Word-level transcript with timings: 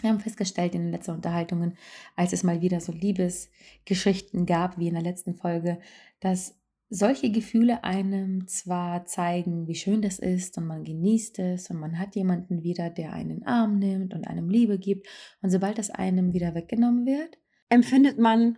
wir 0.01 0.09
haben 0.09 0.19
festgestellt 0.19 0.75
in 0.75 0.81
den 0.81 0.91
letzten 0.91 1.11
Unterhaltungen, 1.11 1.77
als 2.15 2.33
es 2.33 2.43
mal 2.43 2.61
wieder 2.61 2.81
so 2.81 2.91
Liebesgeschichten 2.91 4.45
gab, 4.45 4.77
wie 4.77 4.87
in 4.87 4.95
der 4.95 5.03
letzten 5.03 5.35
Folge, 5.35 5.79
dass 6.19 6.59
solche 6.89 7.31
Gefühle 7.31 7.85
einem 7.85 8.47
zwar 8.47 9.05
zeigen, 9.05 9.67
wie 9.67 9.75
schön 9.75 10.01
das 10.01 10.19
ist 10.19 10.57
und 10.57 10.67
man 10.67 10.83
genießt 10.83 11.39
es 11.39 11.69
und 11.69 11.79
man 11.79 11.97
hat 11.97 12.15
jemanden 12.15 12.63
wieder, 12.63 12.89
der 12.89 13.13
einen 13.13 13.43
Arm 13.45 13.79
nimmt 13.79 14.13
und 14.13 14.27
einem 14.27 14.49
Liebe 14.49 14.77
gibt 14.77 15.07
und 15.41 15.49
sobald 15.49 15.77
das 15.77 15.89
einem 15.89 16.33
wieder 16.33 16.53
weggenommen 16.53 17.05
wird, 17.05 17.37
empfindet 17.69 18.19
man 18.19 18.57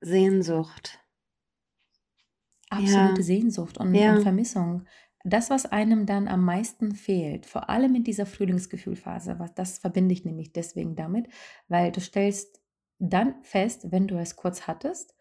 Sehnsucht. 0.00 0.98
Absolute 2.70 3.20
ja. 3.20 3.22
Sehnsucht 3.22 3.76
und, 3.76 3.94
ja. 3.94 4.14
und 4.14 4.22
Vermissung 4.22 4.86
das, 5.24 5.50
was 5.50 5.66
einem 5.66 6.06
dann 6.06 6.28
am 6.28 6.44
meisten 6.44 6.94
fehlt, 6.94 7.46
vor 7.46 7.70
allem 7.70 7.94
in 7.94 8.04
dieser 8.04 8.26
Frühlingsgefühlphase, 8.26 9.38
was, 9.38 9.54
das 9.54 9.78
verbinde 9.78 10.12
ich 10.12 10.24
nämlich 10.24 10.52
deswegen 10.52 10.96
damit, 10.96 11.28
weil 11.68 11.92
du 11.92 12.00
stellst 12.00 12.60
dann 12.98 13.42
fest, 13.42 13.90
wenn 13.90 14.06
du 14.06 14.16
es 14.18 14.36
kurz 14.36 14.66
hattest, 14.66 15.14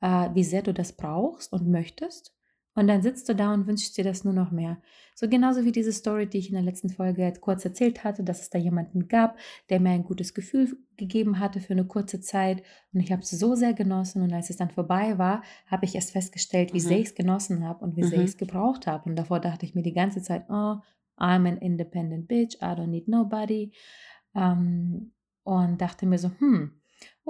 äh, 0.00 0.30
wie 0.34 0.44
sehr 0.44 0.62
du 0.62 0.74
das 0.74 0.92
brauchst 0.92 1.52
und 1.52 1.68
möchtest 1.68 2.34
und 2.74 2.86
dann 2.86 3.02
sitzt 3.02 3.28
du 3.28 3.34
da 3.34 3.52
und 3.52 3.66
wünschst 3.66 3.96
dir 3.96 4.04
das 4.04 4.24
nur 4.24 4.32
noch 4.32 4.52
mehr. 4.52 4.80
So 5.14 5.28
genauso 5.28 5.64
wie 5.64 5.72
diese 5.72 5.92
Story, 5.92 6.26
die 6.26 6.38
ich 6.38 6.48
in 6.48 6.54
der 6.54 6.62
letzten 6.62 6.88
Folge 6.88 7.32
kurz 7.40 7.64
erzählt 7.64 8.04
hatte, 8.04 8.22
dass 8.22 8.40
es 8.40 8.50
da 8.50 8.58
jemanden 8.58 9.08
gab, 9.08 9.38
der 9.68 9.80
mir 9.80 9.90
ein 9.90 10.04
gutes 10.04 10.34
Gefühl 10.34 10.76
gegeben 10.96 11.40
hatte 11.40 11.60
für 11.60 11.72
eine 11.72 11.84
kurze 11.84 12.20
Zeit. 12.20 12.62
Und 12.92 13.00
ich 13.00 13.10
habe 13.10 13.22
es 13.22 13.30
so 13.30 13.54
sehr 13.54 13.74
genossen. 13.74 14.22
Und 14.22 14.32
als 14.32 14.50
es 14.50 14.56
dann 14.56 14.70
vorbei 14.70 15.18
war, 15.18 15.42
habe 15.66 15.84
ich 15.84 15.94
erst 15.94 16.12
festgestellt, 16.12 16.72
wie 16.72 16.78
mhm. 16.78 16.88
sehr 16.88 16.98
ich 17.00 17.08
es 17.08 17.14
genossen 17.14 17.64
habe 17.64 17.84
und 17.84 17.96
wie 17.96 18.02
mhm. 18.02 18.08
sehr 18.08 18.20
ich 18.20 18.30
es 18.30 18.36
gebraucht 18.38 18.86
habe. 18.86 19.10
Und 19.10 19.16
davor 19.16 19.40
dachte 19.40 19.66
ich 19.66 19.74
mir 19.74 19.82
die 19.82 19.92
ganze 19.92 20.22
Zeit, 20.22 20.44
oh, 20.48 20.76
I'm 21.18 21.46
an 21.46 21.58
independent 21.58 22.28
bitch, 22.28 22.56
I 22.62 22.66
don't 22.76 22.86
need 22.86 23.08
nobody. 23.08 23.72
Um, 24.32 24.42
ähm, 24.42 25.12
und 25.42 25.80
dachte 25.80 26.06
mir 26.06 26.18
so, 26.18 26.30
hm, 26.38 26.79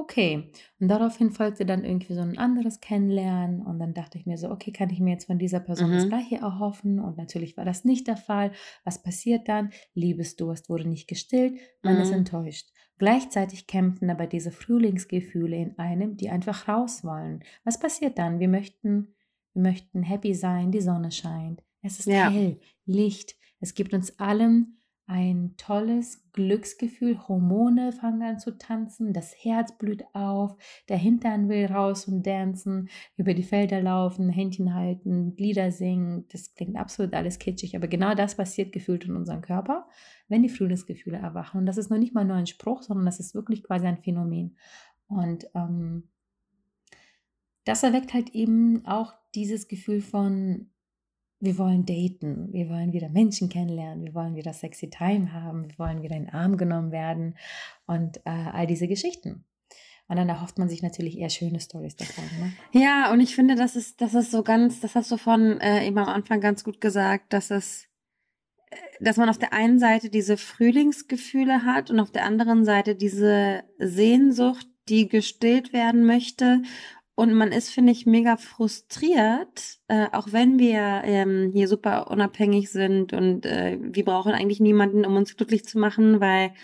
Okay, 0.03 0.51
und 0.81 0.89
daraufhin 0.89 1.31
folgte 1.31 1.67
dann 1.67 1.85
irgendwie 1.85 2.15
so 2.15 2.23
ein 2.23 2.39
anderes 2.39 2.81
Kennenlernen 2.81 3.61
und 3.61 3.79
dann 3.79 3.93
dachte 3.93 4.17
ich 4.17 4.25
mir 4.25 4.39
so, 4.39 4.51
okay, 4.51 4.73
kann 4.73 4.89
ich 4.89 4.99
mir 4.99 5.11
jetzt 5.11 5.27
von 5.27 5.39
dieser 5.39 5.61
Person 5.61 5.93
das 5.93 6.07
Mhm. 6.07 6.09
Gleiche 6.09 6.37
erhoffen? 6.37 6.99
Und 7.01 7.19
natürlich 7.19 7.59
war 7.59 7.67
das 7.67 7.85
nicht 7.85 8.07
der 8.07 8.17
Fall. 8.17 8.53
Was 8.83 9.03
passiert 9.03 9.47
dann? 9.47 9.73
Liebesdurst 9.93 10.71
wurde 10.71 10.89
nicht 10.89 11.07
gestillt, 11.07 11.59
man 11.83 12.01
ist 12.01 12.13
Mhm. 12.13 12.13
enttäuscht. 12.13 12.71
Gleichzeitig 12.97 13.67
kämpfen 13.67 14.09
aber 14.09 14.27
diese 14.27 14.53
Frühlingsgefühle 14.53 15.57
in 15.57 15.79
einem, 15.79 16.17
die 16.17 16.31
einfach 16.31 16.67
raus 16.67 17.05
wollen. 17.05 17.45
Was 17.65 17.79
passiert 17.79 18.17
dann? 18.19 18.41
Wir 18.41 18.49
möchten, 18.49 19.15
wir 19.53 19.63
möchten 19.63 20.03
happy 20.03 20.35
sein, 20.35 20.73
die 20.73 20.81
Sonne 20.81 21.11
scheint, 21.13 21.63
es 21.83 21.99
ist 21.99 22.15
Ja. 22.15 22.25
hell, 22.25 22.59
Licht, 22.87 23.37
es 23.61 23.75
gibt 23.75 23.93
uns 23.93 24.19
allem 24.19 24.79
ein 25.11 25.55
tolles 25.57 26.23
Glücksgefühl. 26.33 27.19
Hormone 27.27 27.91
fangen 27.91 28.23
an 28.23 28.39
zu 28.39 28.57
tanzen, 28.57 29.13
das 29.13 29.35
Herz 29.37 29.77
blüht 29.77 30.05
auf, 30.13 30.57
der 30.89 30.99
Hintern 30.99 31.49
will 31.49 31.67
raus 31.67 32.07
und 32.07 32.23
tanzen, 32.23 32.89
über 33.17 33.35
die 33.35 33.43
Felder 33.43 33.83
laufen, 33.83 34.29
Händchen 34.29 34.73
halten, 34.73 35.35
Lieder 35.37 35.73
singen. 35.73 36.27
Das 36.31 36.55
klingt 36.55 36.77
absolut 36.77 37.13
alles 37.15 37.41
kitschig, 37.41 37.75
aber 37.75 37.89
genau 37.89 38.15
das 38.15 38.37
passiert 38.37 38.71
gefühlt 38.71 39.05
in 39.05 39.17
unserem 39.17 39.41
Körper, 39.41 39.89
wenn 40.29 40.45
die 40.45 40.49
Frühlingsgefühle 40.49 41.19
erwachen. 41.19 41.59
Und 41.59 41.67
das 41.67 41.77
ist 41.77 41.91
noch 41.91 41.99
nicht 41.99 42.15
mal 42.15 42.25
nur 42.25 42.37
ein 42.37 42.47
Spruch, 42.47 42.83
sondern 42.83 43.07
das 43.07 43.19
ist 43.19 43.35
wirklich 43.35 43.65
quasi 43.65 43.87
ein 43.87 43.99
Phänomen. 43.99 44.57
Und 45.09 45.51
ähm, 45.57 46.05
das 47.65 47.83
erweckt 47.83 48.15
halt 48.15 48.31
eben 48.31 48.87
auch 48.87 49.13
dieses 49.35 49.67
Gefühl 49.67 50.03
von 50.03 50.71
wir 51.41 51.57
wollen 51.57 51.87
daten, 51.87 52.53
wir 52.53 52.69
wollen 52.69 52.93
wieder 52.93 53.09
Menschen 53.09 53.49
kennenlernen, 53.49 54.05
wir 54.05 54.15
wollen 54.15 54.37
wieder 54.37 54.53
sexy 54.53 54.91
Time 54.91 55.33
haben, 55.33 55.69
wir 55.71 55.79
wollen 55.79 56.03
wieder 56.03 56.17
in 56.17 56.27
den 56.27 56.35
Arm 56.35 56.59
genommen 56.59 56.93
werden 56.93 57.35
und 57.87 58.19
äh, 58.19 58.31
all 58.31 58.67
diese 58.67 58.87
Geschichten. 58.87 59.45
Und 60.07 60.17
dann 60.17 60.29
erhofft 60.29 60.59
man 60.59 60.69
sich 60.69 60.83
natürlich 60.83 61.19
eher 61.19 61.31
schöne 61.31 61.61
Stories 61.61 61.97
davon. 61.97 62.25
Ne? 62.41 62.53
Ja, 62.73 63.13
und 63.13 63.21
ich 63.21 63.35
finde, 63.35 63.55
das 63.55 63.77
ist, 63.77 64.01
das 64.01 64.13
ist 64.15 64.33
so 64.33 64.43
ganz, 64.43 64.81
das 64.81 64.95
hast 64.95 65.11
du 65.11 65.17
von 65.17 65.61
äh, 65.61 65.87
eben 65.87 65.99
am 65.99 66.09
Anfang 66.09 66.41
ganz 66.41 66.65
gut 66.65 66.81
gesagt, 66.81 67.33
dass 67.33 67.51
es, 67.51 67.87
äh, 68.71 68.77
dass 69.01 69.17
man 69.17 69.29
auf 69.29 69.39
der 69.39 69.53
einen 69.53 69.79
Seite 69.79 70.11
diese 70.11 70.37
Frühlingsgefühle 70.37 71.65
hat 71.65 71.91
und 71.91 72.01
auf 72.01 72.11
der 72.11 72.25
anderen 72.25 72.65
Seite 72.65 72.97
diese 72.97 73.63
Sehnsucht, 73.79 74.67
die 74.89 75.09
gestillt 75.09 75.73
werden 75.73 76.05
möchte 76.05 76.63
und 77.21 77.35
man 77.35 77.53
ist, 77.53 77.69
finde 77.69 77.93
ich, 77.93 78.07
mega 78.07 78.39
frustriert, 78.39 79.79
äh, 79.89 80.07
auch 80.13 80.29
wenn 80.33 80.59
wir 80.59 81.03
ähm, 81.05 81.51
hier 81.53 81.69
super 81.69 82.11
unabhängig 82.11 82.71
sind 82.71 83.13
und 83.13 83.45
äh, 83.45 83.77
wir 83.79 84.07
brauchen 84.07 84.33
eigentlich 84.33 84.59
niemanden, 84.59 85.05
um 85.05 85.17
uns 85.17 85.37
glücklich 85.37 85.67
zu 85.67 85.79
machen, 85.79 86.23
weil 86.23 86.55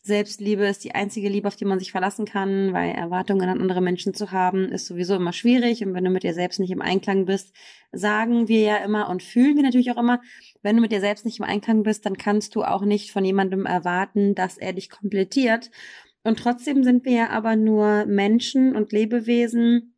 Selbstliebe 0.00 0.64
ist 0.64 0.84
die 0.84 0.94
einzige 0.94 1.28
Liebe, 1.28 1.48
auf 1.48 1.56
die 1.56 1.66
man 1.66 1.78
sich 1.78 1.92
verlassen 1.92 2.24
kann, 2.24 2.72
weil 2.72 2.92
Erwartungen 2.92 3.46
an 3.46 3.60
andere 3.60 3.82
Menschen 3.82 4.14
zu 4.14 4.32
haben, 4.32 4.70
ist 4.70 4.86
sowieso 4.86 5.16
immer 5.16 5.34
schwierig. 5.34 5.84
Und 5.84 5.92
wenn 5.92 6.04
du 6.04 6.10
mit 6.10 6.22
dir 6.22 6.32
selbst 6.32 6.60
nicht 6.60 6.70
im 6.70 6.80
Einklang 6.80 7.26
bist, 7.26 7.54
sagen 7.92 8.48
wir 8.48 8.60
ja 8.60 8.76
immer 8.78 9.10
und 9.10 9.22
fühlen 9.22 9.56
wir 9.56 9.64
natürlich 9.64 9.90
auch 9.90 9.98
immer, 9.98 10.22
wenn 10.62 10.76
du 10.76 10.80
mit 10.82 10.92
dir 10.92 11.00
selbst 11.00 11.26
nicht 11.26 11.40
im 11.40 11.44
Einklang 11.44 11.82
bist, 11.82 12.06
dann 12.06 12.16
kannst 12.16 12.54
du 12.54 12.62
auch 12.62 12.86
nicht 12.86 13.12
von 13.12 13.22
jemandem 13.22 13.66
erwarten, 13.66 14.34
dass 14.34 14.56
er 14.56 14.72
dich 14.72 14.88
komplettiert. 14.88 15.70
Und 16.24 16.38
trotzdem 16.38 16.84
sind 16.84 17.04
wir 17.04 17.12
ja 17.12 17.30
aber 17.30 17.54
nur 17.54 18.06
Menschen 18.06 18.74
und 18.74 18.92
Lebewesen, 18.92 19.92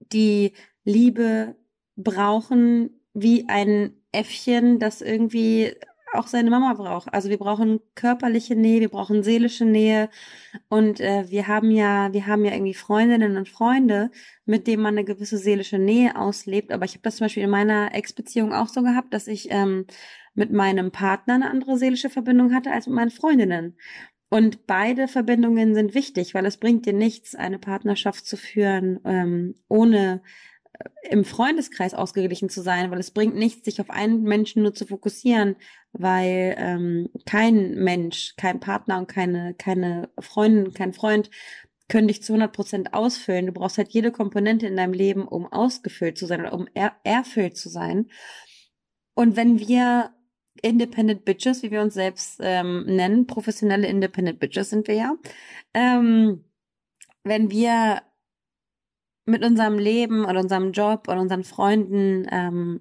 die 0.00 0.52
Liebe 0.84 1.56
brauchen 1.96 3.00
wie 3.14 3.48
ein 3.48 3.94
Äffchen, 4.12 4.78
das 4.78 5.02
irgendwie 5.02 5.74
auch 6.12 6.26
seine 6.26 6.50
Mama 6.50 6.74
braucht. 6.74 7.12
Also 7.12 7.28
wir 7.28 7.38
brauchen 7.38 7.80
körperliche 7.94 8.56
Nähe, 8.56 8.80
wir 8.80 8.88
brauchen 8.88 9.22
seelische 9.22 9.64
Nähe 9.64 10.10
und 10.68 11.00
äh, 11.00 11.28
wir 11.28 11.46
haben 11.46 11.70
ja, 11.70 12.12
wir 12.12 12.26
haben 12.26 12.44
ja 12.44 12.52
irgendwie 12.52 12.74
Freundinnen 12.74 13.36
und 13.36 13.48
Freunde, 13.48 14.10
mit 14.44 14.66
denen 14.66 14.82
man 14.82 14.94
eine 14.94 15.04
gewisse 15.04 15.38
seelische 15.38 15.78
Nähe 15.78 16.16
auslebt. 16.16 16.72
Aber 16.72 16.84
ich 16.84 16.92
habe 16.92 17.02
das 17.02 17.16
zum 17.16 17.26
Beispiel 17.26 17.44
in 17.44 17.50
meiner 17.50 17.94
Ex-Beziehung 17.94 18.52
auch 18.52 18.68
so 18.68 18.82
gehabt, 18.82 19.14
dass 19.14 19.28
ich 19.28 19.48
ähm, 19.50 19.86
mit 20.34 20.52
meinem 20.52 20.90
Partner 20.90 21.34
eine 21.34 21.50
andere 21.50 21.76
seelische 21.76 22.10
Verbindung 22.10 22.54
hatte 22.54 22.72
als 22.72 22.86
mit 22.86 22.96
meinen 22.96 23.10
Freundinnen. 23.10 23.76
Und 24.30 24.68
beide 24.68 25.08
Verbindungen 25.08 25.74
sind 25.74 25.92
wichtig, 25.92 26.34
weil 26.34 26.46
es 26.46 26.56
bringt 26.56 26.86
dir 26.86 26.92
nichts, 26.92 27.34
eine 27.34 27.58
Partnerschaft 27.58 28.24
zu 28.24 28.36
führen, 28.36 29.00
ähm, 29.04 29.56
ohne 29.68 30.22
äh, 30.78 31.08
im 31.10 31.24
Freundeskreis 31.24 31.94
ausgeglichen 31.94 32.48
zu 32.48 32.62
sein, 32.62 32.92
weil 32.92 33.00
es 33.00 33.10
bringt 33.10 33.34
nichts, 33.34 33.64
sich 33.64 33.80
auf 33.80 33.90
einen 33.90 34.22
Menschen 34.22 34.62
nur 34.62 34.72
zu 34.72 34.86
fokussieren, 34.86 35.56
weil 35.92 36.54
ähm, 36.58 37.10
kein 37.26 37.74
Mensch, 37.74 38.36
kein 38.36 38.60
Partner 38.60 38.98
und 38.98 39.08
keine, 39.08 39.54
keine 39.54 40.08
Freundin, 40.20 40.72
kein 40.74 40.92
Freund 40.92 41.28
können 41.88 42.06
dich 42.06 42.22
zu 42.22 42.32
100 42.32 42.52
Prozent 42.52 42.94
ausfüllen. 42.94 43.46
Du 43.46 43.52
brauchst 43.52 43.78
halt 43.78 43.90
jede 43.90 44.12
Komponente 44.12 44.68
in 44.68 44.76
deinem 44.76 44.92
Leben, 44.92 45.26
um 45.26 45.52
ausgefüllt 45.52 46.16
zu 46.16 46.26
sein 46.26 46.40
oder 46.40 46.52
um 46.52 46.68
er 46.72 46.92
erfüllt 47.02 47.56
zu 47.56 47.68
sein. 47.68 48.06
Und 49.14 49.34
wenn 49.34 49.58
wir 49.58 50.14
Independent 50.62 51.24
Bitches, 51.24 51.62
wie 51.62 51.70
wir 51.70 51.80
uns 51.80 51.94
selbst 51.94 52.40
ähm, 52.42 52.84
nennen, 52.86 53.26
professionelle 53.26 53.86
Independent 53.86 54.38
Bitches 54.38 54.70
sind 54.70 54.88
wir 54.88 54.94
ja. 54.94 55.14
Ähm, 55.74 56.44
wenn 57.24 57.50
wir 57.50 58.02
mit 59.26 59.44
unserem 59.44 59.78
Leben 59.78 60.24
und 60.24 60.36
unserem 60.36 60.72
Job 60.72 61.08
und 61.08 61.18
unseren 61.18 61.44
Freunden 61.44 62.26
ähm, 62.30 62.80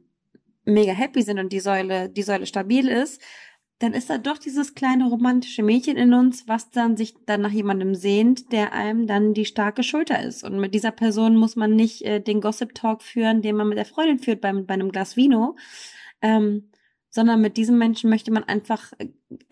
mega 0.66 0.92
happy 0.92 1.22
sind 1.22 1.40
und 1.40 1.52
die 1.52 1.60
Säule, 1.60 2.10
die 2.10 2.24
Säule 2.24 2.46
stabil 2.46 2.88
ist, 2.88 3.22
dann 3.80 3.94
ist 3.94 4.10
da 4.10 4.18
doch 4.18 4.38
dieses 4.38 4.76
kleine 4.76 5.08
romantische 5.08 5.64
Mädchen 5.64 5.96
in 5.96 6.14
uns, 6.14 6.48
was 6.48 6.70
dann 6.70 6.98
sich 6.98 7.16
dann 7.26 7.42
nach 7.42 7.52
jemandem 7.52 7.96
sehnt, 7.96 8.52
der 8.52 8.74
einem 8.74 9.08
dann 9.08 9.34
die 9.34 9.46
starke 9.46 9.84
Schulter 9.84 10.22
ist. 10.22 10.44
Und 10.44 10.60
mit 10.60 10.74
dieser 10.74 10.92
Person 10.92 11.38
muss 11.38 11.56
man 11.56 11.76
nicht 11.76 12.02
äh, 12.02 12.20
den 12.20 12.42
Gossip 12.42 12.76
Talk 12.76 13.02
führen, 13.02 13.42
den 13.42 13.56
man 13.56 13.70
mit 13.70 13.78
der 13.78 13.86
Freundin 13.86 14.20
führt 14.20 14.42
bei, 14.42 14.52
bei 14.52 14.74
einem 14.74 14.92
Glas 14.92 15.16
Vino, 15.16 15.56
ähm, 16.22 16.69
sondern 17.10 17.42
mit 17.42 17.58
diesem 17.58 17.78
Menschen 17.78 18.10
möchte 18.10 18.32
man 18.32 18.44
einfach 18.44 18.94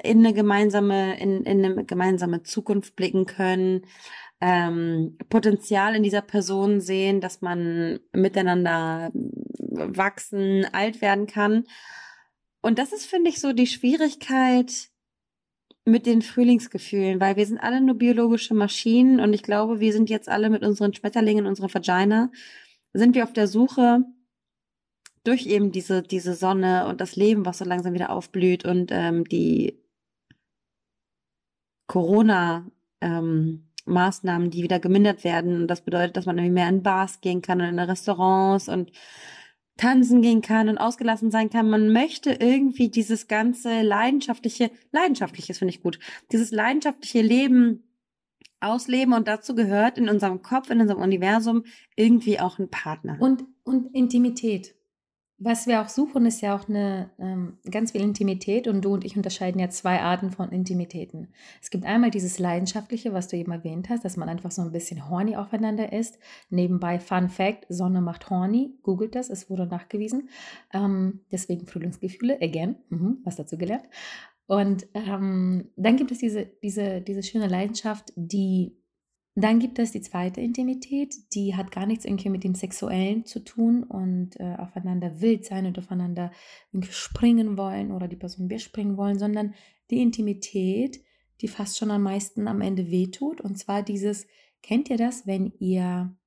in 0.04 0.20
eine 0.20 0.34
gemeinsame, 0.34 1.20
in, 1.20 1.44
in 1.44 1.66
eine 1.66 1.86
gemeinsame 1.86 2.44
Zukunft 2.44 2.96
blicken 2.96 3.26
können, 3.26 3.86
ähm, 4.40 5.18
Potenzial 5.30 5.96
in 5.96 6.04
dieser 6.04 6.22
Person 6.22 6.80
sehen, 6.80 7.22
dass 7.22 7.42
man 7.42 8.00
miteinander 8.14 9.12
wachsen, 9.14 10.66
alt 10.72 11.02
werden 11.02 11.26
kann. 11.26 11.66
Und 12.62 12.80
das 12.80 12.94
ist, 12.94 13.06
finde 13.06 13.30
ich, 13.30 13.40
so 13.40 13.54
die 13.54 13.68
Schwierigkeit 13.68 14.90
mit 15.86 16.06
den 16.06 16.22
Frühlingsgefühlen, 16.22 17.20
weil 17.20 17.38
wir 17.38 17.46
sind 17.46 17.60
alle 17.60 17.82
nur 17.82 17.96
biologische 17.96 18.54
Maschinen 18.54 19.20
und 19.20 19.34
ich 19.34 19.42
glaube, 19.42 19.80
wir 19.80 19.94
sind 19.94 20.10
jetzt 20.10 20.28
alle 20.28 20.50
mit 20.50 20.64
unseren 20.64 20.94
Schmetterlingen, 20.94 21.48
unserer 21.48 21.74
Vagina, 21.74 22.30
sind 22.94 23.16
wir 23.16 23.24
auf 23.24 23.34
der 23.34 23.48
Suche 23.48 24.04
durch 25.28 25.46
eben 25.46 25.72
diese, 25.72 26.02
diese 26.02 26.34
Sonne 26.34 26.88
und 26.88 27.02
das 27.02 27.16
Leben, 27.16 27.46
was 27.46 27.58
so 27.58 27.66
langsam 27.66 27.94
wieder 27.94 28.10
aufblüht 28.10 28.66
und 28.66 28.92
ähm, 28.92 29.26
die 29.26 29.78
Corona 31.88 32.66
ähm, 33.02 33.68
Maßnahmen, 33.86 34.50
die 34.50 34.64
wieder 34.64 34.80
gemindert 34.80 35.24
werden. 35.24 35.62
Und 35.62 35.68
das 35.68 35.82
bedeutet, 35.82 36.18
dass 36.18 36.26
man 36.26 36.38
irgendwie 36.38 36.54
mehr 36.54 36.70
in 36.70 36.84
Bars 36.84 37.22
gehen 37.22 37.42
kann 37.42 37.62
und 37.62 37.68
in 37.68 37.80
Restaurants 37.80 38.70
und 38.70 38.92
tanzen 39.78 40.22
gehen 40.22 40.42
kann 40.42 40.70
und 40.70 40.78
ausgelassen 40.78 41.30
sein 41.30 41.50
kann. 41.50 41.70
Man 41.70 41.92
möchte 41.92 42.32
irgendwie 42.32 42.90
dieses 42.90 43.28
ganze 43.28 43.82
leidenschaftliche, 43.82 44.72
leidenschaftliches 44.92 45.60
finde 45.60 45.74
ich 45.74 45.84
gut, 45.84 46.00
dieses 46.32 46.52
leidenschaftliche 46.52 47.22
Leben 47.22 47.84
ausleben 48.60 49.14
und 49.14 49.28
dazu 49.28 49.56
gehört 49.56 49.98
in 49.98 50.10
unserem 50.10 50.42
Kopf, 50.42 50.70
in 50.70 50.82
unserem 50.82 51.02
Universum 51.02 51.64
irgendwie 51.96 52.40
auch 52.40 52.58
ein 52.60 52.70
Partner. 52.70 53.18
Und, 53.20 53.46
und 53.64 53.94
Intimität. 53.94 54.77
Was 55.40 55.68
wir 55.68 55.82
auch 55.82 55.90
suchen, 55.90 56.26
ist 56.26 56.42
ja 56.42 56.56
auch 56.56 56.68
eine 56.68 57.12
ähm, 57.20 57.58
ganz 57.70 57.92
viel 57.92 58.02
Intimität 58.02 58.68
und 58.68 58.82
du 58.82 58.94
und 58.94 59.06
ich 59.06 59.16
unterscheiden 59.16 59.62
ja 59.62 59.70
zwei 59.70 60.02
Arten 60.02 60.32
von 60.32 60.50
Intimitäten. 60.50 61.28
Es 61.62 61.70
gibt 61.70 61.86
einmal 61.86 62.10
dieses 62.10 62.40
Leidenschaftliche, 62.40 63.14
was 63.14 63.28
du 63.28 63.38
eben 63.38 63.52
erwähnt 63.52 63.90
hast, 63.90 64.04
dass 64.04 64.18
man 64.18 64.30
einfach 64.30 64.50
so 64.50 64.64
ein 64.64 64.72
bisschen 64.72 65.10
horny 65.10 65.36
aufeinander 65.36 65.94
ist. 65.94 66.18
Nebenbei 66.50 67.00
Fun 67.00 67.30
Fact, 67.30 67.68
Sonne 67.70 68.02
macht 68.02 68.32
horny, 68.32 68.74
googelt 68.82 69.14
das, 69.14 69.30
es 69.30 69.48
wurde 69.48 69.68
nachgewiesen. 69.68 70.30
Ähm, 70.74 71.20
deswegen 71.32 71.68
Frühlingsgefühle, 71.68 72.42
again, 72.42 72.78
mhm, 72.90 73.20
was 73.24 73.36
dazu 73.36 73.60
gelernt. 73.60 73.86
Und 74.48 74.88
ähm, 74.96 75.70
dann 75.76 75.98
gibt 75.98 76.12
es 76.12 76.18
diese, 76.18 76.48
diese, 76.64 77.02
diese 77.02 77.22
schöne 77.22 77.48
Leidenschaft, 77.48 78.12
die 78.16 78.76
dann 79.44 79.60
gibt 79.60 79.78
es 79.78 79.92
die 79.92 80.02
zweite 80.02 80.42
Intimität, 80.42 81.14
die 81.36 81.56
hat 81.56 81.72
gar 81.72 81.86
nichts 81.86 82.06
irgendwie 82.06 82.30
mit 82.30 82.44
dem 82.44 82.56
Sexuellen 82.56 83.24
zu 83.24 83.44
tun 83.44 83.84
und 83.84 84.40
äh, 84.40 84.56
aufeinander 84.56 85.22
wild 85.22 85.46
sein 85.46 85.68
und 85.68 85.78
aufeinander 85.78 86.32
springen 86.90 87.56
wollen 87.56 87.92
oder 87.92 88.08
die 88.08 88.16
Person 88.16 88.50
springen 88.58 88.98
wollen, 88.98 89.20
sondern 89.20 89.54
die 89.92 90.02
Intimität, 90.02 91.04
die 91.42 91.48
fast 91.48 91.78
schon 91.78 91.92
am 91.92 92.02
meisten 92.02 92.48
am 92.48 92.62
Ende 92.62 92.90
wehtut. 92.90 93.40
Und 93.40 93.60
zwar 93.60 93.84
dieses, 93.84 94.26
kennt 94.64 94.90
ihr 94.90 94.98
das, 94.98 95.28
wenn 95.28 95.54
ihr 95.60 96.18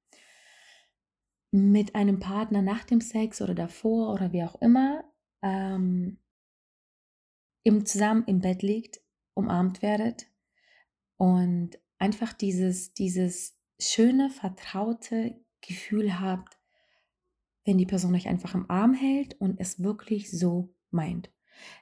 mit 1.50 1.96
einem 1.96 2.20
Partner 2.20 2.62
nach 2.62 2.84
dem 2.84 3.00
Sex 3.00 3.42
oder 3.42 3.56
davor 3.56 4.14
oder 4.14 4.32
wie 4.32 4.44
auch 4.44 4.60
immer 4.62 5.02
ähm, 5.42 6.18
im 7.64 7.84
zusammen 7.84 8.22
im 8.28 8.38
Bett 8.38 8.62
liegt, 8.62 9.00
umarmt 9.34 9.82
werdet 9.82 10.28
und 11.16 11.76
einfach 12.00 12.32
dieses, 12.32 12.92
dieses 12.94 13.56
schöne, 13.78 14.30
vertraute 14.30 15.36
Gefühl 15.60 16.18
habt, 16.18 16.58
wenn 17.64 17.78
die 17.78 17.86
Person 17.86 18.14
euch 18.14 18.26
einfach 18.26 18.54
im 18.54 18.68
Arm 18.70 18.94
hält 18.94 19.40
und 19.40 19.60
es 19.60 19.82
wirklich 19.82 20.30
so 20.30 20.74
meint. 20.90 21.30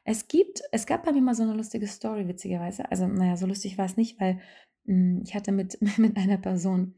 Es 0.05 0.27
gibt, 0.27 0.61
es 0.73 0.87
gab 0.87 1.05
bei 1.05 1.13
mir 1.13 1.23
mal 1.23 1.35
so 1.35 1.45
eine 1.45 1.55
lustige 1.55 1.87
Story, 1.87 2.27
witzigerweise. 2.27 2.91
Also, 2.91 3.07
naja, 3.07 3.37
so 3.37 3.47
lustig 3.47 3.79
war 3.79 3.87
es 3.87 3.97
nicht, 3.97 4.21
weil 4.21 4.41
mh, 4.85 4.95
hm, 4.95 5.23
ich 5.25 5.35
hatte 5.35 5.53
mit, 5.53 5.79
mit 5.99 6.17
einer 6.17 6.39
Person, 6.39 6.95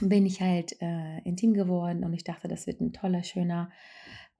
bin 0.00 0.26
ich 0.26 0.40
halt 0.40 0.80
äh, 0.80 1.18
intim 1.20 1.54
geworden 1.54 2.04
und 2.04 2.12
ich 2.14 2.24
dachte, 2.24 2.48
das 2.48 2.66
wird 2.66 2.80
ein 2.80 2.92
toller, 2.92 3.22
schöner 3.22 3.70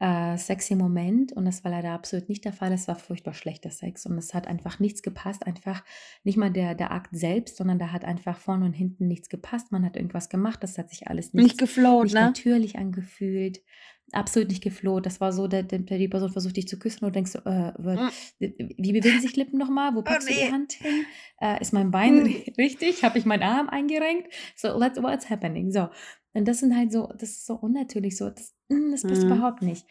äh, 0.00 0.36
sexy 0.36 0.74
Moment 0.74 1.32
und 1.32 1.44
das 1.44 1.62
war 1.62 1.70
leider 1.70 1.92
absolut 1.92 2.28
nicht 2.28 2.44
der 2.44 2.52
Fall. 2.52 2.72
Es 2.72 2.88
war 2.88 2.96
furchtbar 2.96 3.32
schlechter 3.32 3.70
Sex 3.70 4.06
und 4.06 4.18
es 4.18 4.34
hat 4.34 4.48
einfach 4.48 4.80
nichts 4.80 5.02
gepasst. 5.02 5.46
Einfach 5.46 5.84
nicht 6.24 6.36
mal 6.36 6.50
der, 6.50 6.74
der 6.74 6.90
Akt 6.90 7.10
selbst, 7.12 7.56
sondern 7.56 7.78
da 7.78 7.92
hat 7.92 8.04
einfach 8.04 8.38
vorne 8.38 8.64
und 8.64 8.72
hinten 8.72 9.06
nichts 9.06 9.28
gepasst. 9.28 9.70
Man 9.70 9.84
hat 9.84 9.96
irgendwas 9.96 10.28
gemacht, 10.28 10.62
das 10.62 10.78
hat 10.78 10.90
sich 10.90 11.06
alles 11.06 11.32
nicht, 11.32 11.44
nicht 11.44 11.58
gefloht, 11.58 12.04
nicht 12.04 12.14
ne? 12.14 12.22
natürlich 12.22 12.76
angefühlt. 12.76 13.60
Absolut 14.12 14.48
nicht 14.48 14.62
gefloht. 14.62 15.06
Das 15.06 15.20
war 15.20 15.32
so, 15.32 15.48
der, 15.48 15.62
der, 15.62 15.78
die 15.78 16.08
Person 16.08 16.30
versucht 16.30 16.56
dich 16.56 16.68
zu 16.68 16.78
küssen 16.78 17.04
und 17.04 17.10
du 17.10 17.14
denkst 17.14 17.32
so, 17.32 17.38
äh, 17.38 17.72
hm. 17.74 18.10
wie 18.38 18.92
bewegen 18.92 19.20
sich 19.20 19.34
Lippen 19.36 19.58
nochmal? 19.58 19.94
Wo 19.94 20.00
oh, 20.00 20.02
packst 20.02 20.28
oh, 20.28 20.32
nee. 20.32 20.40
du 20.40 20.46
die 20.46 20.52
Hand 20.52 20.72
hin? 20.72 21.04
Äh, 21.40 21.60
ist 21.60 21.72
mein 21.72 21.90
Bein 21.90 22.26
hm. 22.26 22.42
richtig? 22.58 23.02
Habe 23.02 23.18
ich 23.18 23.24
meinen 23.24 23.42
Arm 23.42 23.68
eingerenkt? 23.68 24.28
So, 24.56 24.76
let's, 24.76 25.00
what's 25.00 25.30
happening? 25.30 25.72
So. 25.72 25.88
Und 26.34 26.46
das 26.46 26.58
sind 26.58 26.76
halt 26.76 26.92
so, 26.92 27.06
das 27.06 27.30
ist 27.30 27.46
so 27.46 27.54
unnatürlich, 27.54 28.16
so, 28.16 28.28
das, 28.28 28.54
hm, 28.68 28.90
das 28.90 29.02
passt 29.02 29.22
mhm. 29.22 29.32
überhaupt 29.32 29.62
nicht. 29.62 29.86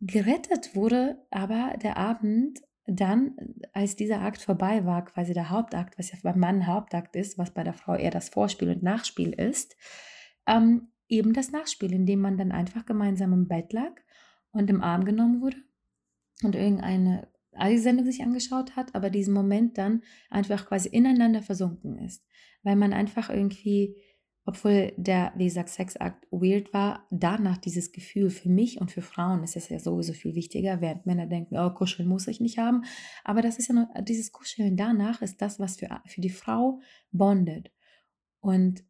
Gerettet 0.00 0.76
wurde 0.76 1.26
aber 1.30 1.76
der 1.82 1.96
Abend 1.96 2.60
dann, 2.86 3.36
als 3.72 3.96
dieser 3.96 4.22
Akt 4.22 4.40
vorbei 4.40 4.84
war, 4.86 5.04
quasi 5.04 5.34
der 5.34 5.50
Hauptakt, 5.50 5.98
was 5.98 6.10
ja 6.12 6.18
beim 6.22 6.38
Mann 6.38 6.66
Hauptakt 6.66 7.16
ist, 7.16 7.36
was 7.36 7.52
bei 7.52 7.64
der 7.64 7.74
Frau 7.74 7.94
eher 7.94 8.10
das 8.10 8.28
Vorspiel 8.28 8.70
und 8.70 8.82
Nachspiel 8.82 9.32
ist, 9.32 9.76
ähm, 10.46 10.88
eben 11.08 11.32
das 11.32 11.52
Nachspiel, 11.52 11.92
in 11.92 12.06
dem 12.06 12.20
man 12.20 12.38
dann 12.38 12.52
einfach 12.52 12.86
gemeinsam 12.86 13.32
im 13.32 13.48
Bett 13.48 13.72
lag 13.72 13.92
und 14.52 14.70
im 14.70 14.82
Arm 14.82 15.04
genommen 15.04 15.40
wurde 15.40 15.58
und 16.42 16.54
irgendeine 16.54 17.28
Sendung 17.76 18.06
sich 18.06 18.22
angeschaut 18.22 18.76
hat, 18.76 18.94
aber 18.94 19.10
diesen 19.10 19.34
Moment 19.34 19.78
dann 19.78 20.02
einfach 20.30 20.66
quasi 20.66 20.88
ineinander 20.88 21.42
versunken 21.42 21.98
ist, 21.98 22.24
weil 22.62 22.76
man 22.76 22.92
einfach 22.92 23.30
irgendwie 23.30 23.96
obwohl 24.48 24.94
der, 24.96 25.34
wie 25.36 25.44
gesagt, 25.44 25.68
Sexakt 25.68 26.26
weird 26.30 26.72
war, 26.72 27.06
danach 27.10 27.58
dieses 27.58 27.92
Gefühl 27.92 28.30
für 28.30 28.48
mich 28.48 28.80
und 28.80 28.90
für 28.90 29.02
Frauen 29.02 29.44
ist 29.44 29.56
es 29.56 29.68
ja 29.68 29.78
sowieso 29.78 30.14
viel 30.14 30.34
wichtiger, 30.34 30.80
während 30.80 31.04
Männer 31.04 31.26
denken, 31.26 31.58
oh, 31.58 31.68
kuscheln 31.68 32.08
muss 32.08 32.26
ich 32.28 32.40
nicht 32.40 32.56
haben. 32.56 32.84
Aber 33.24 33.42
das 33.42 33.58
ist 33.58 33.68
ja 33.68 33.74
nur, 33.74 33.90
dieses 34.04 34.32
Kuscheln 34.32 34.78
danach 34.78 35.20
ist 35.20 35.42
das, 35.42 35.60
was 35.60 35.76
für, 35.76 35.90
für 36.06 36.22
die 36.22 36.30
Frau 36.30 36.80
bondet. 37.12 37.70
Und 38.40 38.84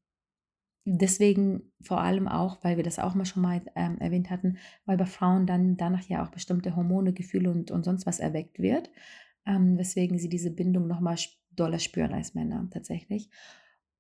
deswegen 0.85 1.73
vor 1.83 2.03
allem 2.03 2.29
auch, 2.29 2.63
weil 2.63 2.77
wir 2.77 2.85
das 2.85 3.01
auch 3.01 3.17
mal 3.17 3.27
schon 3.27 3.43
mal 3.43 3.61
ähm, 3.75 3.99
erwähnt 3.99 4.31
hatten, 4.31 4.59
weil 4.87 4.97
bei 4.97 5.07
Frauen 5.07 5.45
dann 5.45 5.77
danach 5.77 6.05
ja 6.05 6.25
auch 6.25 6.31
bestimmte 6.31 6.77
Hormone, 6.77 7.13
Gefühle 7.13 7.51
und, 7.51 7.73
und 7.73 7.85
sonst 7.85 8.07
was 8.07 8.21
erweckt 8.21 8.61
wird, 8.61 8.93
ähm, 9.45 9.77
weswegen 9.77 10.21
sie 10.21 10.29
diese 10.29 10.53
Bindung 10.53 10.87
nochmal 10.87 11.17
doller 11.51 11.81
spüren 11.81 12.15
als 12.15 12.35
Männer 12.35 12.69
tatsächlich. 12.71 13.29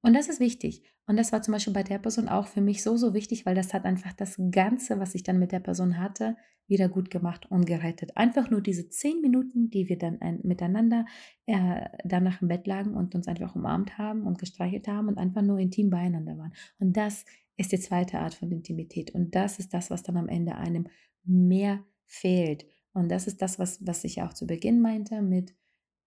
Und 0.02 0.14
das 0.14 0.28
ist 0.28 0.40
wichtig. 0.40 0.82
Und 1.06 1.16
das 1.16 1.32
war 1.32 1.42
zum 1.42 1.52
Beispiel 1.52 1.72
bei 1.72 1.82
der 1.82 1.98
Person 1.98 2.28
auch 2.28 2.46
für 2.46 2.60
mich 2.60 2.82
so, 2.82 2.96
so 2.96 3.14
wichtig, 3.14 3.46
weil 3.46 3.54
das 3.54 3.72
hat 3.72 3.84
einfach 3.84 4.12
das 4.12 4.36
Ganze, 4.50 5.00
was 5.00 5.14
ich 5.14 5.22
dann 5.22 5.38
mit 5.38 5.52
der 5.52 5.60
Person 5.60 5.98
hatte, 5.98 6.36
wieder 6.66 6.88
gut 6.88 7.10
gemacht 7.10 7.50
und 7.50 7.64
gerettet. 7.64 8.16
Einfach 8.16 8.50
nur 8.50 8.60
diese 8.60 8.90
zehn 8.90 9.20
Minuten, 9.22 9.70
die 9.70 9.88
wir 9.88 9.98
dann 9.98 10.20
ein, 10.20 10.40
miteinander 10.44 11.06
äh, 11.46 11.86
danach 12.04 12.42
im 12.42 12.48
Bett 12.48 12.66
lagen 12.66 12.94
und 12.94 13.14
uns 13.14 13.26
einfach 13.26 13.56
umarmt 13.56 13.96
haben 13.96 14.26
und 14.26 14.38
gestreichelt 14.38 14.86
haben 14.86 15.08
und 15.08 15.18
einfach 15.18 15.42
nur 15.42 15.58
intim 15.58 15.88
beieinander 15.88 16.36
waren. 16.36 16.52
Und 16.78 16.96
das 16.96 17.24
ist 17.56 17.72
die 17.72 17.80
zweite 17.80 18.18
Art 18.18 18.34
von 18.34 18.52
Intimität. 18.52 19.10
Und 19.14 19.34
das 19.34 19.58
ist 19.58 19.72
das, 19.72 19.90
was 19.90 20.02
dann 20.02 20.18
am 20.18 20.28
Ende 20.28 20.56
einem 20.56 20.88
mehr 21.24 21.82
fehlt. 22.06 22.66
Und 22.92 23.10
das 23.10 23.26
ist 23.26 23.40
das, 23.40 23.58
was, 23.58 23.84
was 23.86 24.04
ich 24.04 24.22
auch 24.22 24.34
zu 24.34 24.46
Beginn 24.46 24.80
meinte 24.80 25.22
mit 25.22 25.54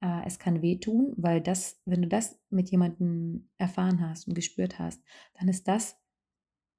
äh, 0.01 0.25
es 0.25 0.39
kann 0.39 0.62
wehtun, 0.62 1.13
weil 1.17 1.41
das, 1.41 1.79
wenn 1.86 2.01
du 2.01 2.08
das 2.08 2.39
mit 2.50 2.70
jemandem 2.70 3.50
erfahren 3.58 4.08
hast 4.08 4.27
und 4.27 4.34
gespürt 4.34 4.79
hast, 4.79 5.01
dann 5.39 5.48
ist 5.48 5.67
das, 5.67 5.98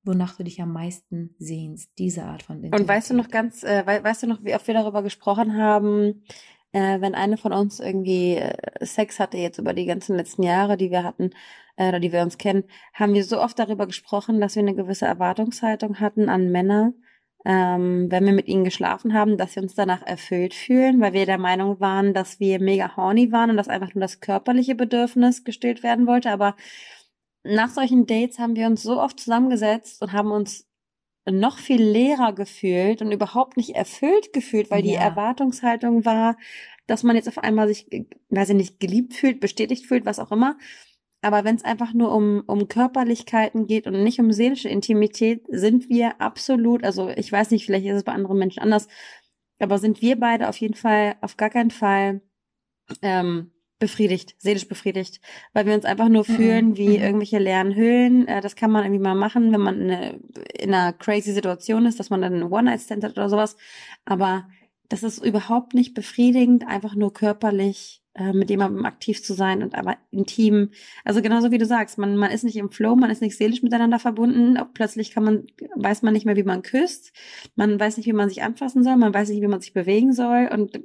wonach 0.05 0.37
du 0.37 0.45
dich 0.45 0.61
am 0.61 0.73
meisten 0.73 1.35
sehnst, 1.39 1.91
diese 1.99 2.25
Art 2.25 2.43
von 2.43 2.57
Intimität. 2.57 2.81
Und 2.81 2.89
weißt 2.89 3.11
du 3.11 3.15
noch 3.15 3.29
ganz, 3.29 3.63
äh, 3.63 3.87
weißt 3.87 4.25
du 4.25 4.27
noch, 4.27 4.43
wie 4.45 4.55
oft 4.55 4.67
wir 4.67 4.75
darüber 4.75 5.03
gesprochen 5.03 5.57
haben, 5.57 6.25
äh, 6.73 7.01
wenn 7.01 7.15
eine 7.15 7.37
von 7.37 7.53
uns 7.53 7.81
irgendwie 7.81 8.37
äh, 8.37 8.55
Sex 8.85 9.21
hatte 9.21 9.37
jetzt 9.37 9.59
über 9.59 9.75
die 9.75 9.87
ganzen 9.87 10.17
letzten 10.17 10.43
Jahre, 10.43 10.77
die 10.77 10.91
wir 10.91 11.05
hatten 11.05 11.31
äh, 11.77 11.89
oder 11.89 12.01
die 12.01 12.13
wir 12.13 12.23
uns 12.23 12.39
kennen, 12.39 12.65
haben 12.95 13.15
wir 13.15 13.25
so 13.25 13.41
oft 13.41 13.59
darüber 13.59 13.87
gesprochen, 13.87 14.41
dass 14.41 14.57
wir 14.57 14.63
eine 14.63 14.75
gewisse 14.75 15.07
Erwartungshaltung 15.07 16.01
hatten 16.01 16.29
an 16.29 16.51
Männer, 16.51 16.93
ähm, 17.45 18.11
wenn 18.11 18.25
wir 18.25 18.33
mit 18.33 18.49
ihnen 18.49 18.65
geschlafen 18.65 19.15
haben, 19.15 19.37
dass 19.37 19.57
wir 19.57 19.63
uns 19.63 19.75
danach 19.75 20.03
erfüllt 20.03 20.55
fühlen, 20.55 21.01
weil 21.01 21.13
wir 21.13 21.27
der 21.27 21.39
Meinung 21.39 21.81
waren, 21.81 22.15
dass 22.15 22.39
wir 22.39 22.61
mega 22.61 22.97
horny 22.97 23.33
waren 23.33 23.51
und 23.51 23.57
dass 23.57 23.69
einfach 23.69 23.95
nur 23.95 24.03
das 24.03 24.21
körperliche 24.21 24.75
Bedürfnis 24.75 25.45
gestillt 25.45 25.83
werden 25.83 26.07
wollte. 26.07 26.31
Aber 26.31 26.55
nach 27.45 27.71
solchen 27.71 28.07
Dates 28.07 28.39
haben 28.39 28.55
wir 28.55 28.67
uns 28.67 28.83
so 28.83 29.01
oft 29.01 29.19
zusammengesetzt 29.19 30.03
und 30.03 30.13
haben 30.13 30.31
uns 30.31 30.69
noch 31.31 31.59
viel 31.59 31.83
leerer 31.83 32.33
gefühlt 32.33 33.03
und 33.03 33.13
überhaupt 33.13 33.57
nicht 33.57 33.71
erfüllt 33.71 34.33
gefühlt, 34.33 34.71
weil 34.71 34.85
ja. 34.85 34.91
die 34.91 34.97
Erwartungshaltung 34.97 36.05
war, 36.05 36.37
dass 36.87 37.03
man 37.03 37.17
jetzt 37.17 37.29
auf 37.29 37.39
einmal 37.39 37.69
sich, 37.69 37.87
weiß 38.31 38.51
ich 38.51 38.57
nicht, 38.57 38.81
geliebt 38.81 39.15
fühlt, 39.15 39.41
bestätigt 39.41 39.87
fühlt, 39.87 40.05
was 40.05 40.19
auch 40.19 40.33
immer. 40.33 40.57
Aber 41.23 41.45
wenn 41.45 41.55
es 41.55 41.65
einfach 41.65 41.95
nur 41.95 42.13
um, 42.13 42.43
um 42.47 42.69
Körperlichkeiten 42.69 43.67
geht 43.67 43.87
und 43.87 44.03
nicht 44.03 44.19
um 44.19 44.33
seelische 44.33 44.69
Intimität, 44.69 45.45
sind 45.49 45.89
wir 45.89 46.21
absolut, 46.21 46.85
also 46.85 47.09
ich 47.09 47.31
weiß 47.31 47.53
nicht, 47.53 47.65
vielleicht 47.65 47.87
ist 47.87 47.97
es 47.97 48.05
bei 48.05 48.13
anderen 48.13 48.39
Menschen 48.39 48.61
anders, 48.61 48.89
aber 49.61 49.79
sind 49.79 50.03
wir 50.03 50.19
beide 50.19 50.49
auf 50.49 50.57
jeden 50.57 50.75
Fall, 50.75 51.15
auf 51.21 51.37
gar 51.37 51.49
keinen 51.49 51.71
Fall 51.71 52.21
ähm, 53.03 53.53
befriedigt, 53.79 54.35
seelisch 54.39 54.67
befriedigt, 54.67 55.21
weil 55.53 55.67
wir 55.67 55.75
uns 55.75 55.85
einfach 55.85 56.09
nur 56.09 56.25
mhm, 56.29 56.35
fühlen 56.35 56.77
wie 56.77 56.99
mhm. 56.99 57.05
irgendwelche 57.05 57.39
leeren 57.39 57.75
Höhlen. 57.75 58.27
Äh, 58.27 58.41
das 58.41 58.57
kann 58.57 58.73
man 58.73 58.85
irgendwie 58.85 59.03
mal 59.03 59.15
machen, 59.15 59.53
wenn 59.53 59.61
man 59.61 59.81
in, 59.81 59.91
eine, 59.91 60.21
in 60.59 60.75
einer 60.75 60.93
crazy 60.93 61.33
Situation 61.33 61.87
ist, 61.87 62.01
dass 62.01 62.11
man 62.11 62.21
dann 62.21 62.35
einen 62.35 62.53
One-Night-Stand 62.53 63.05
hat 63.05 63.13
oder 63.13 63.29
sowas. 63.29 63.57
Aber 64.05 64.49
das 64.89 65.05
ist 65.05 65.25
überhaupt 65.25 65.75
nicht 65.75 65.95
befriedigend, 65.95 66.67
einfach 66.67 66.95
nur 66.95 67.13
körperlich 67.13 68.02
äh, 68.15 68.33
mit 68.33 68.51
jemandem 68.51 68.85
aktiv 68.85 69.23
zu 69.23 69.33
sein 69.33 69.63
und 69.63 69.75
aber 69.75 69.97
intim. 70.11 70.71
Also 71.05 71.23
genauso 71.23 71.51
wie 71.51 71.59
du 71.59 71.65
sagst, 71.65 71.97
man, 71.97 72.17
man 72.17 72.31
ist 72.31 72.45
nicht 72.45 72.57
im 72.57 72.71
Flow, 72.71 72.95
man 72.95 73.11
ist 73.11 73.23
nicht 73.23 73.37
seelisch 73.39 73.63
miteinander 73.63 73.99
verbunden. 73.99 74.59
Plötzlich 74.75 75.13
kann 75.13 75.25
man, 75.25 75.47
weiß 75.77 76.03
man 76.03 76.13
nicht 76.13 76.27
mehr, 76.27 76.37
wie 76.37 76.43
man 76.43 76.63
küsst. 76.63 77.13
Man 77.55 77.81
weiß 77.81 77.97
nicht, 77.97 78.07
wie 78.07 78.13
man 78.13 78.29
sich 78.29 78.43
anfassen 78.43 78.85
soll. 78.85 78.97
Man 78.97 79.15
weiß 79.15 79.31
nicht, 79.31 79.41
wie 79.41 79.49
man 79.49 79.63
sich 79.63 79.73
bewegen 79.73 80.13
soll. 80.13 80.51
Und 80.53 80.83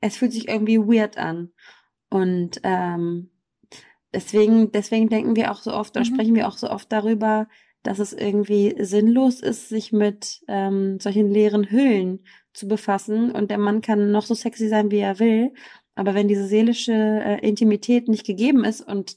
es 0.00 0.16
fühlt 0.16 0.32
sich 0.32 0.48
irgendwie 0.48 0.78
weird 0.78 1.18
an. 1.18 1.52
Und 2.08 2.60
ähm, 2.62 3.30
deswegen, 4.14 4.72
deswegen 4.72 5.08
denken 5.08 5.36
wir 5.36 5.50
auch 5.50 5.60
so 5.60 5.72
oft 5.72 5.96
oder 5.96 6.06
mhm. 6.06 6.14
sprechen 6.14 6.34
wir 6.34 6.48
auch 6.48 6.56
so 6.56 6.70
oft 6.70 6.90
darüber, 6.90 7.46
dass 7.82 7.98
es 7.98 8.14
irgendwie 8.14 8.74
sinnlos 8.78 9.40
ist, 9.40 9.68
sich 9.68 9.92
mit 9.92 10.40
ähm, 10.48 10.98
solchen 10.98 11.30
leeren 11.30 11.70
Hüllen 11.70 12.24
zu 12.54 12.66
befassen. 12.66 13.30
Und 13.30 13.50
der 13.50 13.58
Mann 13.58 13.82
kann 13.82 14.10
noch 14.10 14.24
so 14.24 14.34
sexy 14.34 14.68
sein, 14.68 14.90
wie 14.90 15.00
er 15.00 15.18
will. 15.18 15.52
Aber 15.94 16.14
wenn 16.14 16.28
diese 16.28 16.46
seelische 16.46 16.92
äh, 16.92 17.46
Intimität 17.46 18.08
nicht 18.08 18.26
gegeben 18.26 18.64
ist 18.64 18.80
und 18.80 19.16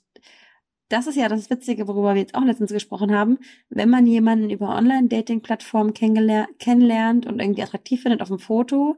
das 0.89 1.07
ist 1.07 1.15
ja 1.15 1.27
das 1.27 1.50
Witzige, 1.50 1.88
worüber 1.88 2.13
wir 2.13 2.22
jetzt 2.22 2.36
auch 2.36 2.46
letztens 2.46 2.72
gesprochen 2.72 3.13
haben, 3.13 3.39
wenn 3.69 3.89
man 3.89 4.07
jemanden 4.07 4.50
über 4.50 4.75
Online-Dating-Plattformen 4.75 5.93
kennenlernt 5.93 7.25
und 7.25 7.41
irgendwie 7.41 7.63
attraktiv 7.63 8.01
findet 8.03 8.22
auf 8.22 8.29
dem 8.29 8.39
Foto, 8.39 8.96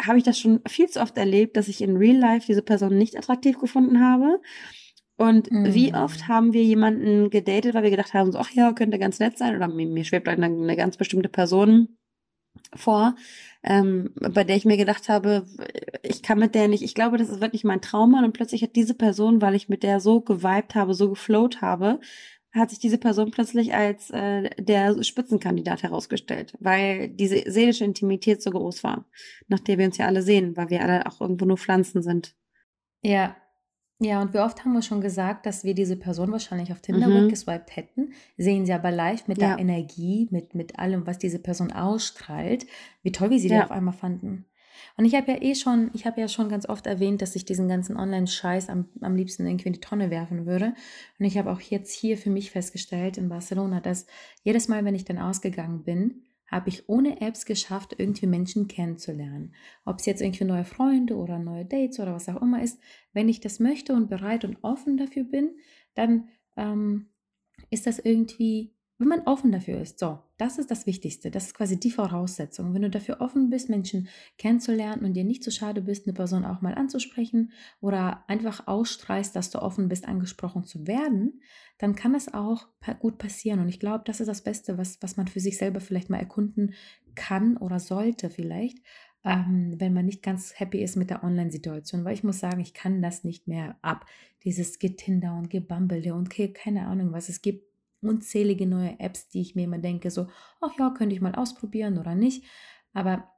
habe 0.00 0.18
ich 0.18 0.24
das 0.24 0.38
schon 0.38 0.60
viel 0.66 0.88
zu 0.88 1.00
oft 1.00 1.16
erlebt, 1.18 1.56
dass 1.56 1.68
ich 1.68 1.82
in 1.82 1.96
Real 1.96 2.16
Life 2.16 2.46
diese 2.46 2.62
Person 2.62 2.96
nicht 2.96 3.16
attraktiv 3.16 3.58
gefunden 3.58 4.00
habe. 4.00 4.40
Und 5.16 5.50
mhm. 5.50 5.74
wie 5.74 5.94
oft 5.94 6.28
haben 6.28 6.52
wir 6.52 6.62
jemanden 6.62 7.30
gedatet, 7.30 7.74
weil 7.74 7.82
wir 7.82 7.90
gedacht 7.90 8.14
haben, 8.14 8.32
so, 8.32 8.38
ach 8.38 8.50
ja, 8.50 8.72
könnte 8.72 8.98
ganz 8.98 9.18
nett 9.18 9.38
sein, 9.38 9.56
oder 9.56 9.68
mir, 9.68 9.86
mir 9.86 10.04
schwebt 10.04 10.28
eine, 10.28 10.46
eine 10.46 10.76
ganz 10.76 10.96
bestimmte 10.96 11.28
Person 11.28 11.96
vor, 12.74 13.14
ähm, 13.62 14.12
bei 14.14 14.44
der 14.44 14.56
ich 14.56 14.64
mir 14.64 14.76
gedacht 14.76 15.08
habe, 15.08 15.46
ich 16.02 16.22
kann 16.22 16.38
mit 16.38 16.54
der 16.54 16.68
nicht, 16.68 16.82
ich 16.82 16.94
glaube, 16.94 17.18
das 17.18 17.28
ist 17.28 17.40
wirklich 17.40 17.64
mein 17.64 17.80
Trauma 17.80 18.24
und 18.24 18.32
plötzlich 18.32 18.62
hat 18.62 18.76
diese 18.76 18.94
Person, 18.94 19.40
weil 19.42 19.54
ich 19.54 19.68
mit 19.68 19.82
der 19.82 20.00
so 20.00 20.20
geweibt 20.20 20.74
habe, 20.74 20.94
so 20.94 21.10
geflowt 21.10 21.62
habe, 21.62 22.00
hat 22.52 22.70
sich 22.70 22.78
diese 22.78 22.98
Person 22.98 23.30
plötzlich 23.30 23.74
als 23.74 24.10
äh, 24.10 24.50
der 24.58 25.02
Spitzenkandidat 25.02 25.82
herausgestellt, 25.82 26.54
weil 26.60 27.08
diese 27.08 27.50
seelische 27.50 27.84
Intimität 27.84 28.42
so 28.42 28.50
groß 28.50 28.82
war, 28.84 29.04
nach 29.48 29.60
der 29.60 29.78
wir 29.78 29.86
uns 29.86 29.98
ja 29.98 30.06
alle 30.06 30.22
sehen, 30.22 30.56
weil 30.56 30.70
wir 30.70 30.82
alle 30.82 31.06
auch 31.06 31.20
irgendwo 31.20 31.44
nur 31.44 31.58
Pflanzen 31.58 32.02
sind. 32.02 32.34
Ja, 33.02 33.36
ja, 33.98 34.20
und 34.20 34.34
wie 34.34 34.38
oft 34.38 34.62
haben 34.64 34.74
wir 34.74 34.82
schon 34.82 35.00
gesagt, 35.00 35.46
dass 35.46 35.64
wir 35.64 35.74
diese 35.74 35.96
Person 35.96 36.30
wahrscheinlich 36.30 36.70
auf 36.70 36.80
Tinder 36.80 37.08
mhm. 37.08 37.30
geswiped 37.30 37.74
hätten, 37.74 38.12
sehen 38.36 38.66
sie 38.66 38.74
aber 38.74 38.90
live 38.90 39.26
mit 39.26 39.38
ja. 39.38 39.48
der 39.48 39.58
Energie, 39.58 40.28
mit, 40.30 40.54
mit 40.54 40.78
allem, 40.78 41.06
was 41.06 41.18
diese 41.18 41.38
Person 41.38 41.72
ausstrahlt, 41.72 42.66
wie 43.02 43.12
toll 43.12 43.30
wir 43.30 43.38
sie 43.38 43.48
ja. 43.48 43.60
da 43.60 43.64
auf 43.64 43.70
einmal 43.70 43.94
fanden. 43.94 44.44
Und 44.98 45.06
ich 45.06 45.14
habe 45.14 45.32
ja 45.32 45.42
eh 45.42 45.54
schon, 45.54 45.90
ich 45.94 46.06
habe 46.06 46.20
ja 46.20 46.28
schon 46.28 46.50
ganz 46.50 46.68
oft 46.68 46.86
erwähnt, 46.86 47.22
dass 47.22 47.36
ich 47.36 47.46
diesen 47.46 47.68
ganzen 47.68 47.96
Online-Scheiß 47.96 48.68
am, 48.68 48.86
am 49.00 49.16
liebsten 49.16 49.46
irgendwie 49.46 49.68
in 49.68 49.74
die 49.74 49.80
Tonne 49.80 50.10
werfen 50.10 50.44
würde. 50.44 50.74
Und 51.18 51.24
ich 51.24 51.38
habe 51.38 51.50
auch 51.50 51.60
jetzt 51.60 51.92
hier 51.92 52.18
für 52.18 52.30
mich 52.30 52.50
festgestellt 52.50 53.16
in 53.16 53.28
Barcelona, 53.28 53.80
dass 53.80 54.06
jedes 54.42 54.68
Mal, 54.68 54.84
wenn 54.84 54.94
ich 54.94 55.04
dann 55.04 55.18
ausgegangen 55.18 55.84
bin, 55.84 56.22
habe 56.48 56.68
ich 56.68 56.88
ohne 56.88 57.20
Apps 57.20 57.44
geschafft, 57.44 57.94
irgendwie 57.98 58.26
Menschen 58.26 58.68
kennenzulernen. 58.68 59.54
Ob 59.84 59.98
es 59.98 60.06
jetzt 60.06 60.22
irgendwie 60.22 60.44
neue 60.44 60.64
Freunde 60.64 61.16
oder 61.16 61.38
neue 61.38 61.64
Dates 61.64 61.98
oder 61.98 62.14
was 62.14 62.28
auch 62.28 62.40
immer 62.40 62.62
ist. 62.62 62.80
Wenn 63.12 63.28
ich 63.28 63.40
das 63.40 63.60
möchte 63.60 63.94
und 63.94 64.08
bereit 64.08 64.44
und 64.44 64.58
offen 64.62 64.96
dafür 64.96 65.24
bin, 65.24 65.56
dann 65.94 66.28
ähm, 66.56 67.08
ist 67.70 67.86
das 67.86 67.98
irgendwie 67.98 68.76
wenn 68.98 69.08
man 69.08 69.22
offen 69.22 69.52
dafür 69.52 69.80
ist, 69.80 69.98
so, 69.98 70.18
das 70.38 70.58
ist 70.58 70.70
das 70.70 70.86
Wichtigste, 70.86 71.30
das 71.30 71.46
ist 71.46 71.54
quasi 71.54 71.80
die 71.80 71.90
Voraussetzung. 71.90 72.74
Wenn 72.74 72.82
du 72.82 72.90
dafür 72.90 73.20
offen 73.20 73.48
bist, 73.48 73.70
Menschen 73.70 74.08
kennenzulernen 74.38 75.04
und 75.04 75.14
dir 75.14 75.24
nicht 75.24 75.42
zu 75.42 75.50
so 75.50 75.56
schade 75.56 75.80
bist, 75.80 76.06
eine 76.06 76.14
Person 76.14 76.44
auch 76.44 76.60
mal 76.60 76.74
anzusprechen 76.74 77.52
oder 77.80 78.24
einfach 78.28 78.66
ausstreichst, 78.66 79.34
dass 79.34 79.50
du 79.50 79.60
offen 79.60 79.88
bist, 79.88 80.06
angesprochen 80.06 80.64
zu 80.64 80.86
werden, 80.86 81.40
dann 81.78 81.94
kann 81.94 82.14
es 82.14 82.32
auch 82.32 82.68
gut 82.98 83.18
passieren. 83.18 83.60
Und 83.60 83.68
ich 83.68 83.80
glaube, 83.80 84.04
das 84.06 84.20
ist 84.20 84.28
das 84.28 84.42
Beste, 84.42 84.78
was, 84.78 84.98
was 85.00 85.16
man 85.16 85.28
für 85.28 85.40
sich 85.40 85.58
selber 85.58 85.80
vielleicht 85.80 86.10
mal 86.10 86.18
erkunden 86.18 86.74
kann 87.14 87.56
oder 87.56 87.80
sollte 87.80 88.30
vielleicht, 88.30 88.78
ähm, 89.24 89.74
wenn 89.78 89.92
man 89.92 90.06
nicht 90.06 90.22
ganz 90.22 90.58
happy 90.58 90.82
ist 90.82 90.96
mit 90.96 91.10
der 91.10 91.24
Online-Situation. 91.24 92.04
Weil 92.04 92.14
ich 92.14 92.24
muss 92.24 92.40
sagen, 92.40 92.60
ich 92.60 92.74
kann 92.74 93.02
das 93.02 93.24
nicht 93.24 93.48
mehr 93.48 93.78
ab. 93.82 94.06
Dieses 94.44 94.78
Getinder 94.78 95.34
und 95.34 95.50
Gebambelde 95.50 96.14
und 96.14 96.30
keine 96.30 96.86
Ahnung 96.86 97.12
was. 97.12 97.28
Es 97.28 97.42
gibt 97.42 97.64
unzählige 98.00 98.66
neue 98.66 98.98
Apps, 99.00 99.28
die 99.28 99.40
ich 99.40 99.54
mir 99.54 99.64
immer 99.64 99.78
denke, 99.78 100.10
so, 100.10 100.28
ach 100.60 100.72
ja, 100.78 100.90
könnte 100.90 101.14
ich 101.14 101.20
mal 101.20 101.34
ausprobieren 101.34 101.98
oder 101.98 102.14
nicht. 102.14 102.44
Aber 102.92 103.28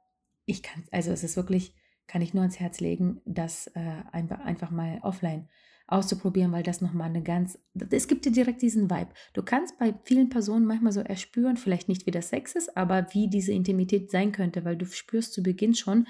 ich 0.45 0.63
kann, 0.63 0.83
also 0.91 1.11
es 1.11 1.23
ist 1.23 1.35
wirklich, 1.37 1.75
kann 2.07 2.21
ich 2.21 2.33
nur 2.33 2.41
ans 2.41 2.59
Herz 2.59 2.79
legen, 2.79 3.21
das 3.25 3.67
äh, 3.67 4.01
einfach, 4.11 4.39
einfach 4.39 4.71
mal 4.71 4.99
offline 5.01 5.47
auszuprobieren, 5.87 6.51
weil 6.51 6.63
das 6.63 6.81
nochmal 6.81 7.09
eine 7.09 7.23
ganz, 7.23 7.59
es 7.89 8.07
gibt 8.07 8.25
dir 8.25 8.31
direkt 8.31 8.61
diesen 8.61 8.91
Vibe. 8.91 9.09
Du 9.33 9.41
kannst 9.41 9.77
bei 9.79 9.93
vielen 10.03 10.29
Personen 10.29 10.65
manchmal 10.65 10.91
so 10.91 11.01
erspüren, 11.01 11.57
vielleicht 11.57 11.89
nicht 11.89 12.05
wie 12.05 12.11
das 12.11 12.29
Sex 12.29 12.53
ist, 12.53 12.77
aber 12.77 13.07
wie 13.13 13.27
diese 13.27 13.53
Intimität 13.53 14.11
sein 14.11 14.31
könnte, 14.31 14.65
weil 14.65 14.77
du 14.77 14.85
spürst 14.85 15.33
zu 15.33 15.41
Beginn 15.41 15.73
schon 15.73 16.07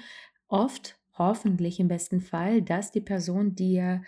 oft, 0.48 0.98
hoffentlich 1.16 1.80
im 1.80 1.88
besten 1.88 2.20
Fall, 2.20 2.60
dass 2.60 2.92
die 2.92 3.00
Person 3.00 3.54
dir 3.54 4.02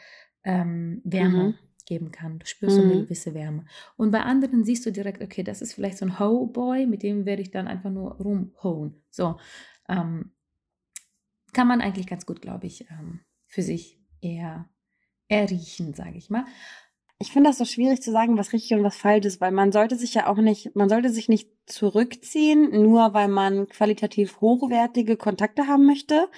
ähm, 0.44 1.00
Wärme 1.04 1.44
mhm 1.44 1.54
geben 1.86 2.10
kann. 2.10 2.38
Du 2.38 2.46
spürst 2.46 2.76
mhm. 2.76 2.80
so 2.80 2.86
eine 2.86 2.94
mhm. 2.94 3.02
gewisse 3.04 3.34
Wärme. 3.34 3.64
Und 3.96 4.10
bei 4.10 4.22
anderen 4.22 4.64
siehst 4.64 4.84
du 4.86 4.92
direkt, 4.92 5.22
okay, 5.22 5.42
das 5.42 5.62
ist 5.62 5.74
vielleicht 5.74 5.98
so 5.98 6.06
ein 6.06 6.18
Ho-Boy, 6.18 6.86
mit 6.86 7.02
dem 7.02 7.26
werde 7.26 7.42
ich 7.42 7.50
dann 7.50 7.68
einfach 7.68 7.90
nur 7.90 8.12
rumhoen. 8.16 9.02
So, 9.10 9.38
ähm, 9.88 10.32
kann 11.52 11.68
man 11.68 11.80
eigentlich 11.80 12.06
ganz 12.06 12.26
gut, 12.26 12.40
glaube 12.40 12.66
ich, 12.66 12.88
ähm, 12.90 13.20
für 13.46 13.62
sich 13.62 14.00
eher 14.20 14.68
erriechen, 15.28 15.94
sage 15.94 16.16
ich 16.16 16.30
mal. 16.30 16.44
Ich 17.22 17.30
finde 17.30 17.50
das 17.50 17.58
so 17.58 17.64
schwierig 17.64 18.02
zu 18.02 18.10
sagen, 18.10 18.36
was 18.36 18.52
richtig 18.52 18.74
und 18.74 18.82
was 18.82 18.96
falsch 18.96 19.26
ist, 19.26 19.40
weil 19.40 19.52
man 19.52 19.70
sollte 19.70 19.94
sich 19.94 20.12
ja 20.12 20.26
auch 20.26 20.38
nicht, 20.38 20.74
man 20.74 20.88
sollte 20.88 21.08
sich 21.08 21.28
nicht 21.28 21.48
zurückziehen, 21.66 22.82
nur 22.82 23.14
weil 23.14 23.28
man 23.28 23.68
qualitativ 23.68 24.40
hochwertige 24.40 25.16
Kontakte 25.16 25.68
haben 25.68 25.86
möchte. 25.86 26.28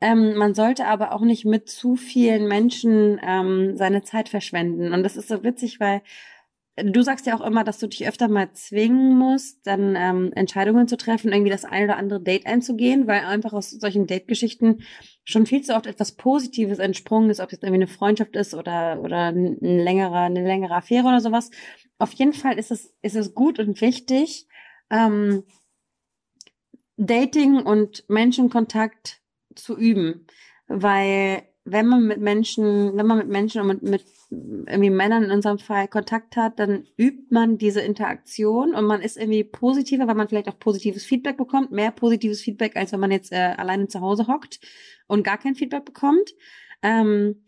Ähm, 0.00 0.36
man 0.36 0.54
sollte 0.54 0.86
aber 0.86 1.10
auch 1.10 1.22
nicht 1.22 1.44
mit 1.44 1.68
zu 1.68 1.96
vielen 1.96 2.46
Menschen 2.46 3.20
ähm, 3.26 3.76
seine 3.76 4.04
Zeit 4.04 4.28
verschwenden. 4.28 4.92
Und 4.92 5.02
das 5.02 5.16
ist 5.16 5.26
so 5.26 5.42
witzig, 5.42 5.80
weil 5.80 6.02
du 6.76 7.02
sagst 7.02 7.26
ja 7.26 7.34
auch 7.36 7.44
immer, 7.44 7.64
dass 7.64 7.78
du 7.78 7.86
dich 7.86 8.06
öfter 8.08 8.28
mal 8.28 8.52
zwingen 8.54 9.18
musst, 9.18 9.66
dann 9.66 9.94
ähm, 9.96 10.32
Entscheidungen 10.34 10.88
zu 10.88 10.96
treffen, 10.96 11.32
irgendwie 11.32 11.50
das 11.50 11.64
ein 11.64 11.84
oder 11.84 11.96
andere 11.96 12.22
Date 12.22 12.46
einzugehen, 12.46 13.06
weil 13.06 13.24
einfach 13.24 13.52
aus 13.52 13.70
solchen 13.70 14.06
Date-Geschichten 14.06 14.82
schon 15.24 15.46
viel 15.46 15.62
zu 15.62 15.74
oft 15.74 15.86
etwas 15.86 16.12
Positives 16.12 16.78
entsprungen 16.78 17.30
ist, 17.30 17.40
ob 17.40 17.46
es 17.46 17.52
jetzt 17.52 17.62
irgendwie 17.62 17.82
eine 17.82 17.88
Freundschaft 17.88 18.36
ist 18.36 18.54
oder 18.54 19.00
oder 19.02 19.32
ein 19.32 19.58
längerer, 19.60 20.22
eine 20.22 20.44
längere 20.44 20.74
Affäre 20.74 21.06
oder 21.06 21.20
sowas. 21.20 21.50
Auf 21.98 22.12
jeden 22.14 22.32
Fall 22.32 22.58
ist 22.58 22.70
es 22.70 22.94
ist 23.02 23.16
es 23.16 23.34
gut 23.34 23.58
und 23.58 23.80
wichtig, 23.80 24.48
ähm, 24.90 25.44
Dating 26.96 27.56
und 27.56 28.04
Menschenkontakt 28.08 29.20
zu 29.54 29.76
üben, 29.76 30.26
weil 30.68 31.42
wenn 31.64 31.86
man 31.86 32.06
mit 32.06 32.20
Menschen, 32.20 32.96
wenn 32.96 33.06
man 33.06 33.18
mit 33.18 33.28
Menschen 33.28 33.60
und 33.60 33.68
mit, 33.68 33.82
mit 33.82 34.04
irgendwie 34.30 34.90
Männern 34.90 35.24
in 35.24 35.30
unserem 35.30 35.58
Fall 35.58 35.86
Kontakt 35.86 36.36
hat, 36.36 36.58
dann 36.58 36.86
übt 36.96 37.26
man 37.30 37.56
diese 37.56 37.80
Interaktion 37.80 38.74
und 38.74 38.84
man 38.84 39.00
ist 39.00 39.16
irgendwie 39.16 39.44
positiver, 39.44 40.08
weil 40.08 40.16
man 40.16 40.28
vielleicht 40.28 40.48
auch 40.48 40.58
positives 40.58 41.04
Feedback 41.04 41.36
bekommt, 41.36 41.70
mehr 41.70 41.92
positives 41.92 42.40
Feedback, 42.40 42.76
als 42.76 42.92
wenn 42.92 43.00
man 43.00 43.12
jetzt 43.12 43.30
äh, 43.32 43.54
alleine 43.56 43.86
zu 43.86 44.00
Hause 44.00 44.26
hockt 44.26 44.60
und 45.06 45.22
gar 45.22 45.38
kein 45.38 45.54
Feedback 45.54 45.84
bekommt. 45.84 46.30
Ähm, 46.82 47.44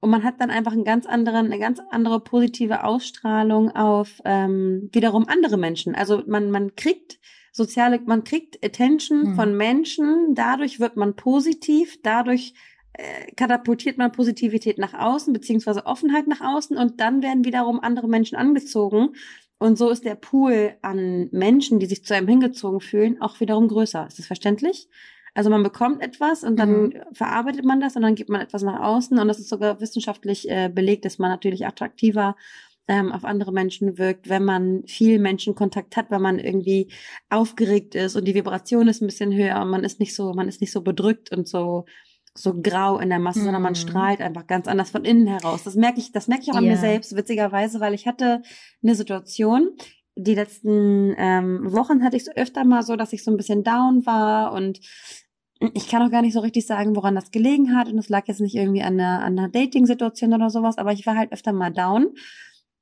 und 0.00 0.10
man 0.10 0.22
hat 0.24 0.38
dann 0.40 0.50
einfach 0.50 0.72
einen 0.72 0.84
ganz 0.84 1.06
anderen, 1.06 1.46
eine 1.46 1.58
ganz 1.58 1.80
andere 1.90 2.20
positive 2.20 2.84
Ausstrahlung 2.84 3.74
auf 3.74 4.20
ähm, 4.26 4.90
wiederum 4.92 5.26
andere 5.26 5.56
Menschen. 5.56 5.94
Also 5.94 6.22
man, 6.26 6.50
man 6.50 6.76
kriegt 6.76 7.18
soziale, 7.52 8.00
man 8.04 8.24
kriegt 8.24 8.62
Attention 8.62 9.30
mhm. 9.30 9.34
von 9.36 9.56
Menschen, 9.56 10.34
dadurch 10.34 10.80
wird 10.80 10.96
man 10.96 11.16
positiv, 11.16 12.02
dadurch 12.02 12.52
äh, 12.94 13.32
katapultiert 13.36 13.98
man 13.98 14.12
Positivität 14.12 14.78
nach 14.78 14.94
außen, 14.94 15.32
beziehungsweise 15.32 15.86
Offenheit 15.86 16.26
nach 16.26 16.40
außen 16.40 16.76
und 16.76 17.00
dann 17.00 17.22
werden 17.22 17.44
wiederum 17.44 17.80
andere 17.80 18.08
Menschen 18.08 18.36
angezogen. 18.36 19.10
Und 19.58 19.78
so 19.78 19.90
ist 19.90 20.04
der 20.04 20.14
Pool 20.14 20.74
an 20.82 21.28
Menschen, 21.32 21.78
die 21.78 21.86
sich 21.86 22.04
zu 22.04 22.14
einem 22.14 22.28
hingezogen 22.28 22.80
fühlen, 22.80 23.20
auch 23.20 23.40
wiederum 23.40 23.68
größer. 23.68 24.06
Ist 24.06 24.18
das 24.18 24.26
verständlich? 24.26 24.88
Also 25.34 25.50
man 25.50 25.64
bekommt 25.64 26.00
etwas 26.02 26.44
und 26.44 26.56
dann 26.56 26.84
mhm. 26.84 26.92
verarbeitet 27.12 27.64
man 27.64 27.80
das 27.80 27.96
und 27.96 28.02
dann 28.02 28.14
gibt 28.14 28.30
man 28.30 28.40
etwas 28.40 28.62
nach 28.62 28.80
außen 28.80 29.18
und 29.18 29.26
das 29.26 29.40
ist 29.40 29.48
sogar 29.48 29.80
wissenschaftlich 29.80 30.48
äh, 30.48 30.70
belegt, 30.72 31.04
dass 31.04 31.18
man 31.18 31.30
natürlich 31.30 31.66
attraktiver 31.66 32.36
ähm, 32.86 33.10
auf 33.10 33.24
andere 33.24 33.52
Menschen 33.52 33.98
wirkt, 33.98 34.28
wenn 34.28 34.44
man 34.44 34.84
viel 34.86 35.18
Menschenkontakt 35.18 35.96
hat, 35.96 36.12
wenn 36.12 36.22
man 36.22 36.38
irgendwie 36.38 36.92
aufgeregt 37.30 37.96
ist 37.96 38.14
und 38.14 38.26
die 38.26 38.34
Vibration 38.34 38.86
ist 38.86 39.02
ein 39.02 39.06
bisschen 39.06 39.34
höher 39.34 39.60
und 39.60 39.70
man 39.70 39.82
ist 39.82 39.98
nicht 39.98 40.14
so, 40.14 40.32
man 40.34 40.46
ist 40.46 40.60
nicht 40.60 40.72
so 40.72 40.82
bedrückt 40.82 41.32
und 41.32 41.48
so 41.48 41.86
so 42.36 42.60
grau 42.60 42.98
in 42.98 43.10
der 43.10 43.20
Masse, 43.20 43.40
mhm. 43.40 43.44
sondern 43.44 43.62
man 43.62 43.72
mhm. 43.72 43.76
strahlt 43.76 44.20
einfach 44.20 44.46
ganz 44.46 44.66
anders 44.66 44.90
von 44.90 45.04
innen 45.04 45.26
heraus. 45.26 45.62
Das 45.62 45.76
merke 45.76 46.00
ich, 46.00 46.12
das 46.12 46.28
merke 46.28 46.42
ich 46.42 46.50
auch 46.50 46.56
an 46.56 46.64
mir 46.64 46.76
selbst, 46.76 47.16
witzigerweise, 47.16 47.80
weil 47.80 47.94
ich 47.94 48.06
hatte 48.06 48.42
eine 48.82 48.94
Situation, 48.94 49.70
die 50.16 50.34
letzten 50.34 51.14
ähm, 51.16 51.72
Wochen 51.72 52.02
hatte 52.02 52.16
ich 52.16 52.24
so 52.24 52.32
öfter 52.32 52.64
mal 52.64 52.82
so, 52.82 52.96
dass 52.96 53.12
ich 53.12 53.24
so 53.24 53.30
ein 53.30 53.36
bisschen 53.36 53.64
down 53.64 54.06
war 54.06 54.52
und 54.52 54.80
ich 55.72 55.88
kann 55.88 56.02
auch 56.02 56.10
gar 56.10 56.22
nicht 56.22 56.34
so 56.34 56.40
richtig 56.40 56.66
sagen, 56.66 56.96
woran 56.96 57.14
das 57.14 57.30
gelegen 57.30 57.76
hat. 57.76 57.88
Und 57.88 57.98
es 57.98 58.08
lag 58.08 58.26
jetzt 58.26 58.40
nicht 58.40 58.54
irgendwie 58.54 58.82
an 58.82 58.94
einer, 59.00 59.22
an 59.22 59.38
einer 59.38 59.48
Dating-Situation 59.48 60.34
oder 60.34 60.50
sowas, 60.50 60.78
aber 60.78 60.92
ich 60.92 61.06
war 61.06 61.16
halt 61.16 61.32
öfter 61.32 61.52
mal 61.52 61.70
down. 61.70 62.14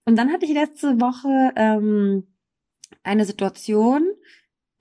Und 0.04 0.16
dann 0.16 0.32
hatte 0.32 0.46
ich 0.46 0.52
letzte 0.52 1.00
Woche 1.00 1.52
ähm, 1.56 2.26
eine 3.02 3.24
Situation, 3.24 4.06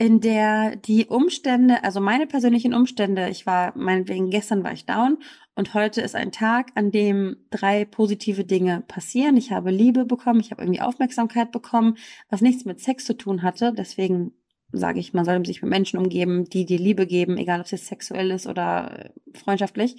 in 0.01 0.19
der 0.19 0.77
die 0.77 1.05
Umstände, 1.05 1.83
also 1.83 2.01
meine 2.01 2.25
persönlichen 2.25 2.73
Umstände, 2.73 3.29
ich 3.29 3.45
war, 3.45 3.77
meinetwegen 3.77 4.31
gestern 4.31 4.63
war 4.63 4.73
ich 4.73 4.87
down 4.87 5.19
und 5.53 5.75
heute 5.75 6.01
ist 6.01 6.15
ein 6.15 6.31
Tag, 6.31 6.71
an 6.73 6.89
dem 6.89 7.37
drei 7.51 7.85
positive 7.85 8.43
Dinge 8.43 8.81
passieren. 8.87 9.37
Ich 9.37 9.51
habe 9.51 9.69
Liebe 9.69 10.05
bekommen, 10.05 10.39
ich 10.39 10.49
habe 10.49 10.63
irgendwie 10.63 10.81
Aufmerksamkeit 10.81 11.51
bekommen, 11.51 11.97
was 12.31 12.41
nichts 12.41 12.65
mit 12.65 12.79
Sex 12.79 13.05
zu 13.05 13.15
tun 13.15 13.43
hatte. 13.43 13.73
Deswegen 13.77 14.31
sage 14.71 14.99
ich, 14.99 15.13
man 15.13 15.23
soll 15.23 15.45
sich 15.45 15.61
mit 15.61 15.69
Menschen 15.69 15.99
umgeben, 15.99 16.45
die 16.45 16.65
dir 16.65 16.79
Liebe 16.79 17.05
geben, 17.05 17.37
egal 17.37 17.59
ob 17.59 17.67
es 17.67 17.71
jetzt 17.71 17.85
sexuell 17.85 18.31
ist 18.31 18.47
oder 18.47 19.11
freundschaftlich. 19.35 19.97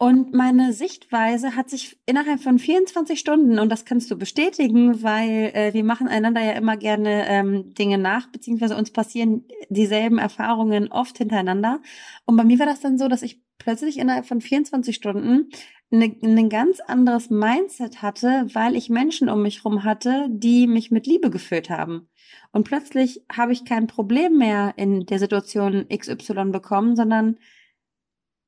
Und 0.00 0.32
meine 0.32 0.72
Sichtweise 0.72 1.56
hat 1.56 1.68
sich 1.68 1.98
innerhalb 2.06 2.40
von 2.40 2.60
24 2.60 3.18
Stunden, 3.18 3.58
und 3.58 3.68
das 3.68 3.84
kannst 3.84 4.08
du 4.12 4.16
bestätigen, 4.16 5.02
weil 5.02 5.50
äh, 5.54 5.74
wir 5.74 5.82
machen 5.82 6.06
einander 6.06 6.40
ja 6.40 6.52
immer 6.52 6.76
gerne 6.76 7.26
ähm, 7.26 7.74
Dinge 7.74 7.98
nach, 7.98 8.28
beziehungsweise 8.30 8.76
uns 8.76 8.92
passieren 8.92 9.44
dieselben 9.70 10.18
Erfahrungen 10.18 10.92
oft 10.92 11.18
hintereinander. 11.18 11.80
Und 12.26 12.36
bei 12.36 12.44
mir 12.44 12.60
war 12.60 12.66
das 12.66 12.78
dann 12.78 12.96
so, 12.96 13.08
dass 13.08 13.22
ich 13.22 13.42
plötzlich 13.58 13.98
innerhalb 13.98 14.26
von 14.26 14.40
24 14.40 14.94
Stunden 14.94 15.50
ein 15.90 16.16
ne 16.22 16.48
ganz 16.48 16.78
anderes 16.78 17.28
Mindset 17.28 18.00
hatte, 18.00 18.46
weil 18.52 18.76
ich 18.76 18.90
Menschen 18.90 19.28
um 19.28 19.42
mich 19.42 19.64
herum 19.64 19.82
hatte, 19.82 20.26
die 20.30 20.68
mich 20.68 20.92
mit 20.92 21.08
Liebe 21.08 21.28
gefüllt 21.28 21.70
haben. 21.70 22.08
Und 22.52 22.64
plötzlich 22.64 23.24
habe 23.32 23.52
ich 23.52 23.64
kein 23.64 23.88
Problem 23.88 24.38
mehr 24.38 24.74
in 24.76 25.06
der 25.06 25.18
Situation 25.18 25.86
XY 25.88 26.50
bekommen, 26.52 26.94
sondern 26.94 27.38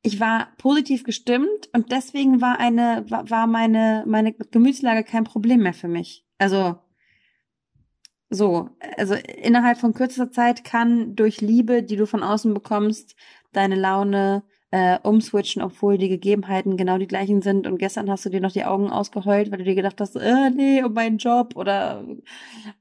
ich 0.02 0.20
war 0.20 0.48
positiv 0.56 1.04
gestimmt 1.04 1.68
und 1.72 1.92
deswegen 1.92 2.40
war 2.40 2.58
eine, 2.58 3.04
war 3.08 3.46
meine, 3.46 4.04
meine 4.06 4.32
Gemütslage 4.32 5.04
kein 5.04 5.24
Problem 5.24 5.62
mehr 5.62 5.74
für 5.74 5.88
mich. 5.88 6.24
Also, 6.38 6.76
so, 8.30 8.70
also 8.96 9.14
innerhalb 9.14 9.78
von 9.78 9.92
kürzester 9.92 10.30
Zeit 10.30 10.64
kann 10.64 11.16
durch 11.16 11.40
Liebe, 11.40 11.82
die 11.82 11.96
du 11.96 12.06
von 12.06 12.22
außen 12.22 12.54
bekommst, 12.54 13.14
deine 13.52 13.74
Laune 13.74 14.44
äh, 14.70 14.98
umswitchen, 15.02 15.62
obwohl 15.62 15.98
die 15.98 16.08
Gegebenheiten 16.08 16.76
genau 16.76 16.96
die 16.96 17.08
gleichen 17.08 17.42
sind. 17.42 17.66
Und 17.66 17.78
gestern 17.78 18.08
hast 18.08 18.24
du 18.24 18.30
dir 18.30 18.40
noch 18.40 18.52
die 18.52 18.64
Augen 18.64 18.90
ausgeheult, 18.90 19.50
weil 19.50 19.58
du 19.58 19.64
dir 19.64 19.74
gedacht 19.74 20.00
hast, 20.00 20.16
äh, 20.16 20.50
nee, 20.50 20.82
um 20.82 20.94
meinen 20.94 21.18
Job 21.18 21.56
oder 21.56 22.06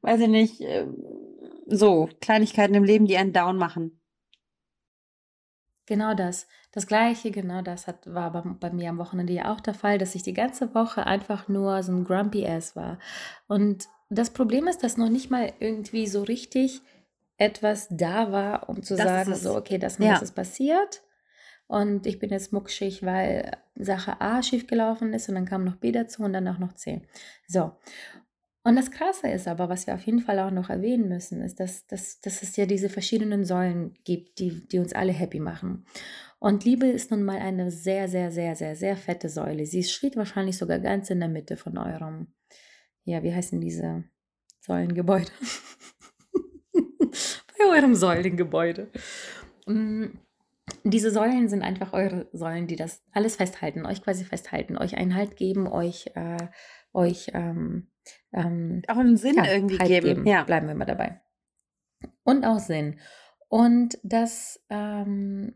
weiß 0.01 0.21
ich 0.21 0.27
nicht, 0.27 0.61
äh, 0.61 0.85
so 1.65 2.07
Kleinigkeiten 2.21 2.75
im 2.75 2.83
Leben, 2.83 3.07
die 3.07 3.17
einen 3.17 3.33
down 3.33 3.57
machen. 3.57 3.98
Genau 5.89 6.13
das. 6.13 6.45
Das 6.71 6.85
Gleiche, 6.85 7.31
genau 7.31 7.63
das 7.63 7.87
hat, 7.87 8.13
war 8.13 8.31
bei, 8.31 8.41
bei 8.41 8.69
mir 8.69 8.91
am 8.91 8.99
Wochenende 8.99 9.33
ja 9.33 9.51
auch 9.51 9.59
der 9.59 9.73
Fall, 9.73 9.97
dass 9.97 10.13
ich 10.13 10.21
die 10.21 10.35
ganze 10.35 10.75
Woche 10.75 11.07
einfach 11.07 11.47
nur 11.47 11.81
so 11.81 11.91
ein 11.91 12.05
Grumpy 12.05 12.45
Ass 12.45 12.75
war. 12.75 12.99
Und 13.47 13.87
das 14.11 14.29
Problem 14.29 14.67
ist, 14.67 14.83
dass 14.83 14.97
noch 14.97 15.09
nicht 15.09 15.31
mal 15.31 15.51
irgendwie 15.59 16.05
so 16.05 16.21
richtig 16.21 16.83
etwas 17.37 17.87
da 17.89 18.31
war, 18.31 18.69
um 18.69 18.83
zu 18.83 18.95
das 18.95 19.03
sagen, 19.03 19.33
so, 19.33 19.55
okay, 19.55 19.79
das 19.79 19.97
ja. 19.97 20.19
ist 20.19 20.35
passiert. 20.35 21.01
Und 21.65 22.05
ich 22.05 22.19
bin 22.19 22.29
jetzt 22.29 22.53
muckschig, 22.53 23.03
weil 23.03 23.57
Sache 23.73 24.21
A 24.21 24.43
schiefgelaufen 24.43 25.11
ist 25.13 25.27
und 25.27 25.35
dann 25.35 25.45
kam 25.45 25.63
noch 25.63 25.77
B 25.77 25.91
dazu 25.91 26.21
und 26.21 26.33
dann 26.33 26.47
auch 26.47 26.59
noch 26.59 26.73
C. 26.73 27.01
So. 27.47 27.71
Und 28.63 28.75
das 28.75 28.91
Krasse 28.91 29.29
ist 29.29 29.47
aber, 29.47 29.69
was 29.69 29.87
wir 29.87 29.95
auf 29.95 30.01
jeden 30.01 30.19
Fall 30.19 30.37
auch 30.39 30.51
noch 30.51 30.69
erwähnen 30.69 31.07
müssen, 31.07 31.41
ist, 31.41 31.59
dass, 31.59 31.87
dass, 31.87 32.19
dass 32.19 32.43
es 32.43 32.55
ja 32.57 32.65
diese 32.65 32.89
verschiedenen 32.89 33.45
Säulen 33.45 33.93
gibt, 34.03 34.39
die, 34.39 34.67
die 34.67 34.79
uns 34.79 34.93
alle 34.93 35.13
happy 35.13 35.39
machen. 35.39 35.85
Und 36.39 36.65
Liebe 36.65 36.87
ist 36.87 37.11
nun 37.11 37.23
mal 37.23 37.39
eine 37.39 37.71
sehr, 37.71 38.07
sehr, 38.07 38.31
sehr, 38.31 38.55
sehr, 38.55 38.75
sehr 38.75 38.97
fette 38.97 39.29
Säule. 39.29 39.65
Sie 39.65 39.83
steht 39.83 40.15
wahrscheinlich 40.15 40.57
sogar 40.57 40.79
ganz 40.79 41.09
in 41.09 41.19
der 41.19 41.29
Mitte 41.29 41.57
von 41.57 41.77
eurem, 41.77 42.27
ja, 43.03 43.23
wie 43.23 43.33
heißen 43.33 43.59
diese 43.61 44.05
Säulengebäude? 44.61 45.31
Bei 47.57 47.77
eurem 47.77 47.95
Säulengebäude. 47.95 48.89
Mm, 49.65 50.05
diese 50.83 51.11
Säulen 51.11 51.49
sind 51.49 51.61
einfach 51.61 51.91
eure 51.91 52.29
Säulen, 52.31 52.67
die 52.67 52.77
das 52.77 53.01
alles 53.11 53.35
festhalten, 53.35 53.85
euch 53.85 54.01
quasi 54.01 54.23
festhalten, 54.23 54.77
euch 54.77 54.95
einen 54.97 55.15
Halt 55.15 55.35
geben, 55.35 55.67
euch, 55.67 56.07
äh, 56.15 56.47
euch 56.93 57.31
ähm, 57.33 57.88
ähm, 58.33 58.81
auch 58.87 58.97
einen 58.97 59.17
Sinn 59.17 59.35
ja, 59.35 59.45
irgendwie 59.45 59.77
halt 59.77 59.89
geben. 59.89 60.07
geben. 60.07 60.27
Ja. 60.27 60.43
Bleiben 60.43 60.67
wir 60.67 60.75
mal 60.75 60.85
dabei. 60.85 61.21
Und 62.23 62.45
auch 62.45 62.59
Sinn. 62.59 62.99
Und 63.47 63.97
das 64.03 64.63
ähm, 64.69 65.55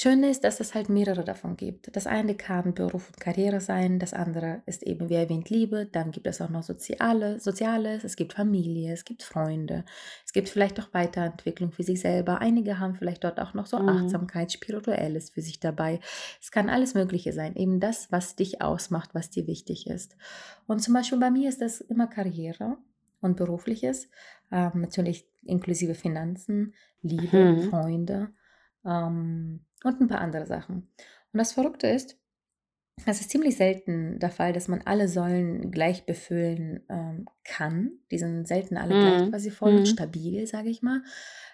Schöne 0.00 0.30
ist, 0.30 0.44
dass 0.44 0.60
es 0.60 0.76
halt 0.76 0.88
mehrere 0.88 1.24
davon 1.24 1.56
gibt. 1.56 1.96
Das 1.96 2.06
eine 2.06 2.36
kann 2.36 2.72
Beruf 2.72 3.08
und 3.08 3.18
Karriere 3.18 3.60
sein, 3.60 3.98
das 3.98 4.14
andere 4.14 4.62
ist 4.64 4.84
eben, 4.84 5.08
wie 5.08 5.14
erwähnt, 5.14 5.50
Liebe. 5.50 5.86
Dann 5.86 6.12
gibt 6.12 6.28
es 6.28 6.40
auch 6.40 6.50
noch 6.50 6.62
Soziale, 6.62 7.40
Soziales, 7.40 8.04
es 8.04 8.14
gibt 8.14 8.34
Familie, 8.34 8.92
es 8.92 9.04
gibt 9.04 9.24
Freunde, 9.24 9.84
es 10.24 10.32
gibt 10.32 10.50
vielleicht 10.50 10.78
auch 10.78 10.94
Weiterentwicklung 10.94 11.72
für 11.72 11.82
sich 11.82 12.00
selber. 12.00 12.40
Einige 12.40 12.78
haben 12.78 12.94
vielleicht 12.94 13.24
dort 13.24 13.40
auch 13.40 13.54
noch 13.54 13.66
so 13.66 13.76
mhm. 13.76 13.88
Achtsamkeit, 13.88 14.52
Spirituelles 14.52 15.30
für 15.30 15.42
sich 15.42 15.58
dabei. 15.58 15.98
Es 16.40 16.52
kann 16.52 16.70
alles 16.70 16.94
Mögliche 16.94 17.32
sein. 17.32 17.56
Eben 17.56 17.80
das, 17.80 18.12
was 18.12 18.36
dich 18.36 18.62
ausmacht, 18.62 19.16
was 19.16 19.30
dir 19.30 19.48
wichtig 19.48 19.88
ist. 19.88 20.16
Und 20.68 20.80
zum 20.80 20.94
Beispiel 20.94 21.18
bei 21.18 21.32
mir 21.32 21.48
ist 21.48 21.60
das 21.60 21.80
immer 21.80 22.06
Karriere 22.06 22.78
und 23.20 23.36
Berufliches, 23.36 24.08
ähm, 24.52 24.82
natürlich 24.82 25.28
inklusive 25.42 25.96
Finanzen, 25.96 26.72
Liebe, 27.02 27.56
mhm. 27.56 27.62
Freunde. 27.68 28.28
Ähm, 28.84 29.64
und 29.84 30.00
ein 30.00 30.08
paar 30.08 30.20
andere 30.20 30.46
Sachen. 30.46 30.88
Und 31.32 31.38
das 31.38 31.52
Verrückte 31.52 31.86
ist, 31.86 32.18
es 33.06 33.20
ist 33.20 33.30
ziemlich 33.30 33.56
selten 33.56 34.18
der 34.18 34.30
Fall, 34.30 34.52
dass 34.52 34.68
man 34.68 34.82
alle 34.84 35.08
Säulen 35.08 35.70
gleich 35.70 36.04
befüllen 36.04 36.80
ähm, 36.88 37.26
kann. 37.44 37.92
Die 38.10 38.18
sind 38.18 38.48
selten 38.48 38.76
alle 38.76 38.94
mm. 38.94 39.00
gleich 39.00 39.30
quasi 39.30 39.50
voll 39.50 39.72
mm. 39.72 39.76
und 39.76 39.82
mhm. 39.82 39.86
stabil, 39.86 40.46
sage 40.46 40.68
ich 40.68 40.82
mal, 40.82 41.02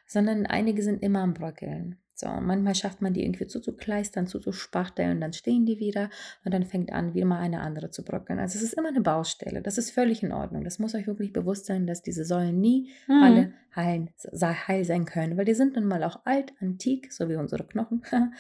sondern 0.06 0.46
einige 0.46 0.82
sind 0.82 1.02
immer 1.02 1.20
am 1.20 1.34
Bröckeln. 1.34 1.98
So, 2.16 2.28
manchmal 2.28 2.76
schafft 2.76 3.02
man 3.02 3.12
die 3.12 3.24
irgendwie 3.24 3.48
zuzukleistern, 3.48 4.28
zuzuspachteln 4.28 5.10
und 5.10 5.20
dann 5.20 5.32
stehen 5.32 5.66
die 5.66 5.80
wieder 5.80 6.10
und 6.44 6.54
dann 6.54 6.64
fängt 6.64 6.92
an, 6.92 7.12
wieder 7.12 7.26
mal 7.26 7.40
eine 7.40 7.60
andere 7.60 7.90
zu 7.90 8.04
bröckeln. 8.04 8.38
Also 8.38 8.56
es 8.56 8.62
ist 8.62 8.74
immer 8.74 8.88
eine 8.88 9.00
Baustelle. 9.00 9.62
Das 9.62 9.78
ist 9.78 9.90
völlig 9.90 10.22
in 10.22 10.30
Ordnung. 10.30 10.62
Das 10.62 10.78
muss 10.78 10.94
euch 10.94 11.08
wirklich 11.08 11.32
bewusst 11.32 11.66
sein, 11.66 11.88
dass 11.88 12.02
diese 12.02 12.24
Säulen 12.24 12.60
nie 12.60 12.92
mhm. 13.08 13.22
alle 13.22 13.52
heil, 13.76 14.08
heil 14.40 14.84
sein 14.84 15.04
können, 15.04 15.36
weil 15.36 15.44
die 15.44 15.54
sind 15.54 15.76
nun 15.76 15.86
mal 15.86 16.04
auch 16.04 16.24
alt, 16.24 16.52
antik, 16.60 17.12
so 17.12 17.28
wie 17.28 17.36
unsere 17.36 17.66
Knochen. 17.66 18.02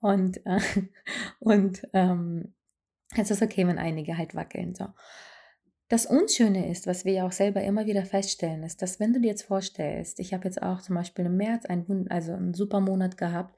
und 0.00 0.44
äh, 0.46 0.60
und 1.40 1.86
ähm, 1.92 2.54
es 3.16 3.30
ist 3.30 3.42
okay, 3.42 3.66
wenn 3.66 3.78
einige 3.78 4.18
halt 4.18 4.34
wackeln. 4.34 4.74
So. 4.74 4.86
Das 5.88 6.04
Unschöne 6.04 6.68
ist, 6.68 6.88
was 6.88 7.04
wir 7.04 7.12
ja 7.12 7.26
auch 7.26 7.32
selber 7.32 7.62
immer 7.62 7.86
wieder 7.86 8.04
feststellen, 8.04 8.64
ist, 8.64 8.82
dass 8.82 8.98
wenn 8.98 9.12
du 9.12 9.20
dir 9.20 9.28
jetzt 9.28 9.44
vorstellst, 9.44 10.18
ich 10.18 10.34
habe 10.34 10.44
jetzt 10.44 10.60
auch 10.60 10.82
zum 10.82 10.96
Beispiel 10.96 11.26
im 11.26 11.36
März 11.36 11.64
einen, 11.66 12.08
also 12.10 12.32
einen 12.32 12.54
super 12.54 12.80
Monat 12.80 13.16
gehabt, 13.16 13.56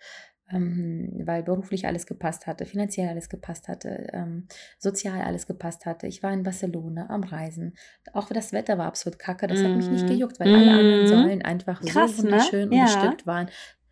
ähm, 0.50 1.22
weil 1.24 1.42
beruflich 1.42 1.86
alles 1.86 2.06
gepasst 2.06 2.46
hatte, 2.46 2.64
finanziell 2.66 3.08
alles 3.08 3.28
gepasst 3.28 3.68
hatte, 3.68 4.08
ähm, 4.12 4.46
sozial 4.78 5.20
alles 5.22 5.46
gepasst 5.46 5.86
hatte. 5.86 6.06
Ich 6.06 6.22
war 6.22 6.32
in 6.32 6.42
Barcelona 6.42 7.08
am 7.10 7.22
Reisen. 7.22 7.76
Auch 8.12 8.28
das 8.28 8.52
Wetter 8.52 8.78
war 8.78 8.86
absolut 8.86 9.18
kacke, 9.18 9.46
das 9.46 9.60
mm. 9.60 9.64
hat 9.64 9.76
mich 9.76 9.88
nicht 9.88 10.04
mhm. 10.04 10.08
gejuckt, 10.08 10.40
weil 10.40 10.50
mm. 10.50 10.54
alle 10.54 10.70
anderen 10.70 11.02
mhm. 11.02 11.06
Säulen 11.06 11.42
einfach 11.42 11.80
Krass, 11.82 12.16
so 12.16 12.22
ne? 12.22 12.30
wunderschön 12.30 12.68
ne? 12.68 12.76
ja. 12.76 12.84
und 12.84 12.92
bestückt 12.92 13.26
waren. 13.26 13.48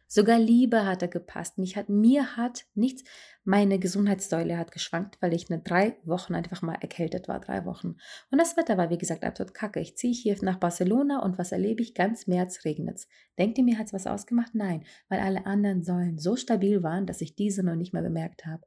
Sogar 0.09 0.39
Liebe 0.39 0.87
hatte 0.87 1.09
gepasst. 1.09 1.59
Mich 1.59 1.77
hat, 1.77 1.89
mir 1.89 2.37
hat 2.37 2.67
nichts, 2.75 3.03
meine 3.45 3.79
Gesundheitssäule 3.79 4.57
hat 4.57 4.71
geschwankt, 4.71 5.19
weil 5.21 5.35
ich 5.35 5.51
eine 5.51 5.61
drei 5.63 5.97
Wochen 6.05 6.35
einfach 6.35 6.63
mal 6.63 6.75
erkältet 6.75 7.29
war, 7.29 7.41
drei 7.41 7.65
Wochen. 7.65 7.97
Und 8.31 8.39
das 8.39 8.57
Wetter 8.57 8.77
war, 8.79 8.91
wie 8.91 8.99
gesagt, 8.99 9.25
absolut 9.25 9.55
kacke. 9.55 9.81
Ich 9.81 9.97
ziehe 9.97 10.15
hier 10.15 10.37
nach 10.43 10.59
Barcelona 10.59 11.23
und 11.23 11.39
was 11.39 11.53
erlebe 11.53 11.83
ich? 11.83 11.95
Ganz 11.95 12.27
März 12.27 12.65
regnet 12.65 12.97
es. 12.97 13.09
Denkt 13.39 13.59
ihr, 13.59 13.65
mir 13.65 13.79
hat 13.79 13.87
es 13.87 13.93
was 13.93 14.07
ausgemacht? 14.07 14.55
Nein, 14.55 14.85
weil 15.09 15.21
alle 15.21 15.47
anderen 15.47 15.83
Säulen 15.83 16.19
so 16.19 16.37
stabil 16.37 16.83
waren, 16.83 17.07
dass 17.07 17.21
ich 17.21 17.35
diese 17.35 17.63
noch 17.63 17.77
nicht 17.77 17.93
mehr 17.93 18.03
bemerkt 18.03 18.47
habe. 18.47 18.65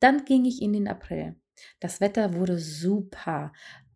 Dann 0.00 0.24
ging 0.24 0.44
ich 0.44 0.62
in 0.62 0.72
den 0.72 0.88
April. 0.88 1.36
Das 1.80 2.00
Wetter 2.00 2.34
wurde 2.34 2.58
super. 2.58 3.52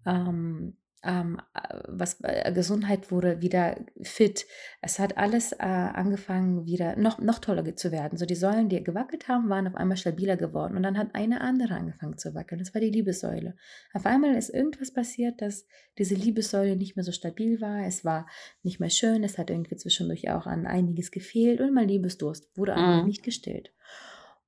ähm, 0.07 0.77
ähm, 1.05 1.41
was 1.89 2.21
äh, 2.23 2.53
Gesundheit 2.53 3.11
wurde 3.11 3.41
wieder 3.41 3.77
fit. 4.03 4.47
Es 4.81 4.99
hat 4.99 5.19
alles 5.19 5.53
äh, 5.53 5.57
angefangen, 5.59 6.65
wieder 6.67 6.97
noch, 6.97 7.19
noch 7.19 7.41
toller 7.41 7.75
zu 7.75 7.91
werden. 7.91 8.17
So 8.17 8.25
die 8.25 8.35
Säulen, 8.35 8.69
die 8.69 8.83
gewackelt 8.83 9.29
haben, 9.29 9.49
waren 9.49 9.67
auf 9.67 9.75
einmal 9.75 9.97
stabiler 9.97 10.37
geworden. 10.37 10.77
Und 10.77 10.85
dann 10.85 10.99
hat 10.99 11.15
eine 11.15 11.41
andere 11.41 11.75
angefangen 11.75 12.19
zu 12.19 12.35
wackeln. 12.35 12.61
Das 12.61 12.73
war 12.75 12.81
die 12.81 12.91
Liebessäule. 12.91 13.57
Auf 13.93 14.07
einmal 14.07 14.35
ist 14.37 14.51
irgendwas 14.51 14.93
passiert, 14.93 15.43
dass 15.43 15.67
diese 15.99 16.15
Liebessäule 16.15 16.77
nicht 16.77 16.97
mehr 16.97 17.05
so 17.05 17.13
stabil 17.13 17.61
war. 17.61 17.85
Es 17.85 18.05
war 18.05 18.27
nicht 18.63 18.79
mehr 18.79 18.91
schön. 18.91 19.25
Es 19.25 19.39
hat 19.39 19.51
irgendwie 19.51 19.77
zwischendurch 19.77 20.31
auch 20.31 20.47
an 20.47 20.67
einiges 20.67 21.11
gefehlt. 21.11 21.61
Und 21.61 21.75
mein 21.75 21.89
Liebesdurst 21.89 22.57
wurde 22.57 22.75
einfach 22.75 23.03
mhm. 23.03 23.09
nicht 23.09 23.23
gestillt. 23.23 23.73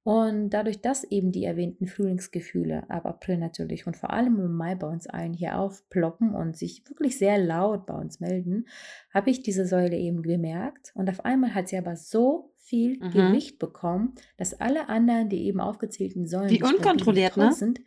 Und 0.04 0.50
dadurch, 0.50 0.82
dass 0.82 1.02
eben 1.02 1.32
die 1.32 1.44
erwähnten 1.44 1.86
Frühlingsgefühle 1.86 2.88
ab 2.90 3.06
April 3.06 3.38
natürlich 3.38 3.86
und 3.86 3.96
vor 3.96 4.10
allem 4.10 4.38
im 4.38 4.54
Mai 4.54 4.74
bei 4.74 4.86
uns 4.86 5.06
allen 5.06 5.32
hier 5.32 5.58
aufploppen 5.58 6.34
und 6.34 6.58
sich 6.58 6.86
wirklich 6.86 7.16
sehr 7.16 7.38
laut 7.38 7.86
bei 7.86 7.94
uns 7.94 8.20
melden, 8.20 8.68
habe 9.14 9.30
ich 9.30 9.42
diese 9.42 9.66
Säule 9.66 9.96
eben 9.96 10.22
gemerkt. 10.22 10.92
Und 10.94 11.08
auf 11.08 11.24
einmal 11.24 11.54
hat 11.54 11.68
sie 11.68 11.78
aber 11.78 11.96
so 11.96 12.52
viel 12.58 13.02
mhm. 13.02 13.12
Gewicht 13.12 13.58
bekommen, 13.58 14.14
dass 14.36 14.52
alle 14.52 14.90
anderen, 14.90 15.30
die 15.30 15.46
eben 15.46 15.60
aufgezählten 15.60 16.26
Säulen, 16.26 16.48
die 16.48 16.62
unkontrolliert 16.62 17.38
ne? 17.38 17.52
sind, 17.52 17.80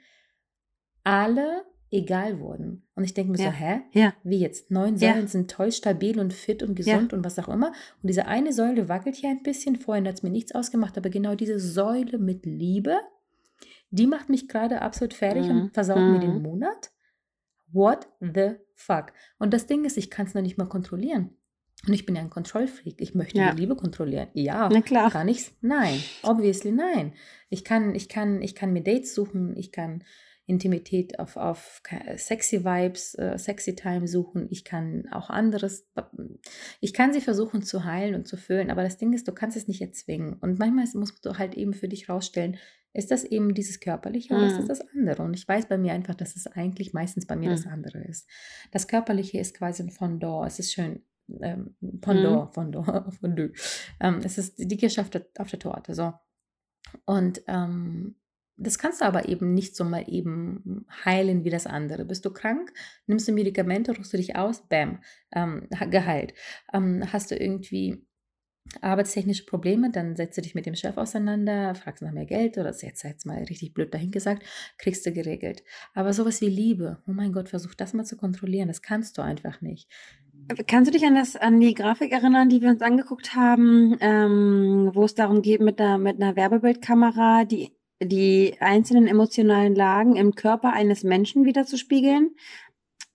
alle 1.04 1.66
egal 1.92 2.40
wurden. 2.40 2.84
Und 2.96 3.04
ich 3.04 3.14
denke 3.14 3.32
mir 3.32 3.38
ja. 3.38 3.52
so, 3.52 3.52
hä? 3.52 3.82
Ja. 3.94 4.14
Wie 4.24 4.40
jetzt? 4.40 4.72
Neun 4.72 4.98
Säulen 4.98 5.22
ja. 5.22 5.28
sind 5.28 5.50
toll, 5.50 5.72
stabil 5.72 6.20
und 6.20 6.34
fit 6.34 6.64
und 6.64 6.76
gesund 6.76 7.14
und 7.14 7.24
was 7.24 7.40
auch 7.40 7.48
immer. 7.48 7.68
Und 7.68 8.08
diese 8.10 8.26
eine 8.26 8.54
Säule 8.54 8.90
wackelt 8.90 9.16
hier 9.16 9.30
ein 9.30 9.44
bisschen. 9.44 9.76
Vorhin 9.78 10.08
hat 10.08 10.16
es 10.16 10.24
mir 10.24 10.30
nichts 10.30 10.54
ausgemacht, 10.54 10.98
aber 10.98 11.10
genau 11.10 11.36
diese 11.36 11.60
Säule 11.60 12.18
mit 12.18 12.46
Liebe, 12.46 12.98
die 13.90 14.08
macht 14.08 14.30
mich 14.30 14.48
gerade 14.48 14.82
absolut 14.82 15.14
fertig 15.14 15.48
mhm. 15.48 15.62
und 15.62 15.74
versaut 15.74 16.00
mhm. 16.00 16.12
mir 16.12 16.20
den 16.20 16.36
mhm. 16.36 16.42
Monat. 16.42 16.92
What 17.72 18.08
the 18.20 18.56
fuck? 18.76 19.14
Und 19.40 19.54
das 19.54 19.68
Ding 19.68 19.86
ist, 19.86 19.98
ich 19.98 20.10
kann 20.10 20.26
es 20.26 20.34
noch 20.34 20.42
nicht 20.42 20.58
mal 20.58 20.66
kontrollieren. 20.66 21.32
Und 21.86 21.94
ich 21.94 22.06
bin 22.06 22.16
ja 22.16 22.22
ein 22.22 22.30
Kontrollfreak. 22.30 23.00
Ich 23.00 23.14
möchte 23.14 23.40
die 23.40 23.62
Liebe 23.62 23.76
kontrollieren. 23.76 24.30
Ja, 24.34 24.68
Na 24.72 24.82
klar. 24.82 25.12
kann 25.12 25.28
ich's? 25.28 25.54
Nein. 25.62 26.02
Obviously 26.24 26.72
nein. 26.72 27.14
Ich 27.50 27.64
kann, 27.64 27.94
ich 27.94 28.10
kann, 28.10 28.42
ich 28.42 28.56
kann 28.56 28.74
mir 28.74 28.82
Dates 28.82 29.14
suchen. 29.14 29.56
Ich 29.56 29.72
kann 29.72 30.04
Intimität 30.48 31.20
auf, 31.20 31.36
auf 31.36 31.82
sexy 32.16 32.64
Vibes, 32.64 33.14
äh, 33.16 33.38
sexy 33.38 33.76
Time 33.76 34.08
suchen. 34.08 34.48
Ich 34.50 34.64
kann 34.64 35.08
auch 35.12 35.30
anderes, 35.30 35.86
ich 36.80 36.94
kann 36.94 37.14
sie 37.14 37.22
versuchen 37.22 37.62
zu 37.62 37.84
heilen 37.84 38.16
und 38.16 38.28
zu 38.28 38.38
füllen, 38.38 38.72
aber 38.72 38.82
das 38.82 38.98
Ding 38.98 39.14
ist, 39.14 39.28
du 39.28 39.34
kannst 39.34 39.58
es 39.58 39.68
nicht 39.68 39.82
erzwingen. 39.82 40.36
Und 40.36 40.58
manchmal 40.58 40.86
musst 40.94 41.26
du 41.26 41.38
halt 41.38 41.56
eben 41.56 41.74
für 41.74 41.90
dich 41.90 42.08
rausstellen, 42.08 42.58
ist 42.94 43.12
das 43.12 43.26
eben 43.26 43.54
dieses 43.54 43.80
Körperliche 43.80 44.34
oder 44.34 44.44
mhm. 44.44 44.50
ist 44.50 44.58
das 44.70 44.80
das 44.80 44.88
andere? 44.96 45.22
Und 45.22 45.36
ich 45.36 45.48
weiß 45.48 45.68
bei 45.68 45.78
mir 45.78 45.94
einfach, 45.94 46.16
dass 46.16 46.36
es 46.36 46.48
eigentlich 46.48 46.94
meistens 46.94 47.28
bei 47.28 47.36
mir 47.36 47.50
mhm. 47.50 47.56
das 47.56 47.68
andere 47.68 48.00
ist. 48.00 48.28
Das 48.72 48.88
Körperliche 48.88 49.40
ist 49.40 49.56
quasi 49.56 49.84
ein 49.84 49.92
Fondant. 49.92 50.48
Es 50.48 50.60
ist 50.60 50.74
schön 50.74 51.04
ähm, 51.42 51.76
Pendant, 52.02 52.50
mhm. 52.50 52.54
Fondant, 52.54 53.16
Fondue. 53.20 53.52
Ähm, 54.00 54.22
es 54.24 54.38
ist 54.38 54.58
die 54.58 54.78
der, 54.78 55.26
auf 55.38 55.50
der 55.50 55.60
Torte. 55.60 55.94
So. 55.94 56.14
Und 57.06 57.42
ähm, 57.48 58.16
das 58.58 58.80
kannst 58.80 59.02
du 59.02 59.06
aber 59.06 59.30
eben 59.30 59.54
nicht 59.54 59.76
so 59.76 59.84
mal 59.84 60.04
eben 60.08 60.86
heilen 61.06 61.44
wie 61.44 61.50
das 61.50 61.68
andere. 61.68 62.06
Bist 62.06 62.26
du 62.26 62.32
krank, 62.32 62.74
nimmst 63.06 63.28
du 63.28 63.32
Medikamente, 63.32 63.96
ruhst 63.96 64.12
du 64.12 64.18
dich 64.18 64.36
aus, 64.36 64.68
bam, 64.68 65.00
ähm, 65.34 65.68
geheilt. 65.92 66.34
Ähm, 66.74 67.04
hast 67.12 67.32
du 67.32 67.36
irgendwie 67.36 68.04
arbeitstechnische 68.82 69.46
Probleme, 69.46 69.92
dann 69.92 70.16
setzt 70.16 70.38
du 70.38 70.42
dich 70.42 70.56
mit 70.56 70.66
dem 70.66 70.76
Chef 70.76 70.98
auseinander, 70.98 71.76
fragst 71.76 72.04
nach 72.04 72.12
mehr 72.12 72.26
Geld 72.26 72.58
oder 72.58 72.74
jetzt 72.76 73.04
jetzt 73.04 73.26
mal 73.26 73.44
richtig 73.44 73.74
blöd 73.74 73.94
dahingesagt, 73.94 74.44
kriegst 74.78 75.06
du 75.06 75.12
geregelt. 75.12 75.64
Aber 75.94 76.12
sowas 76.14 76.42
wie 76.42 76.50
Liebe, 76.50 77.02
oh 77.08 77.12
mein 77.12 77.32
Gott, 77.32 77.50
versuch 77.50 77.76
das 77.76 77.94
mal 77.94 78.04
zu 78.04 78.18
kontrollieren, 78.18 78.68
das 78.68 78.82
kannst 78.82 79.18
du 79.18 79.22
einfach 79.22 79.62
nicht. 79.62 79.90
Kannst 80.68 80.90
du 80.90 80.94
dich 80.94 81.06
an 81.06 81.16
das 81.16 81.36
an 81.36 81.60
die 81.60 81.74
Grafik 81.74 82.12
erinnern, 82.12 82.48
die 82.50 82.62
wir 82.62 82.70
uns 82.70 82.82
angeguckt 82.82 83.36
haben, 83.36 83.98
ähm, 84.00 84.92
wo 84.94 85.04
es 85.04 85.16
darum 85.16 85.42
geht, 85.42 85.62
mit 85.62 85.80
einer 85.82 85.98
mit 85.98 86.22
einer 86.22 86.36
Werbebildkamera 86.36 87.44
die 87.46 87.77
die 88.02 88.56
einzelnen 88.60 89.08
emotionalen 89.08 89.76
Lagen 89.76 90.16
im 90.16 90.36
Körper 90.36 90.74
eines 90.74 91.04
Menschen 91.04 91.46
wiederzuspiegeln. 91.46 92.36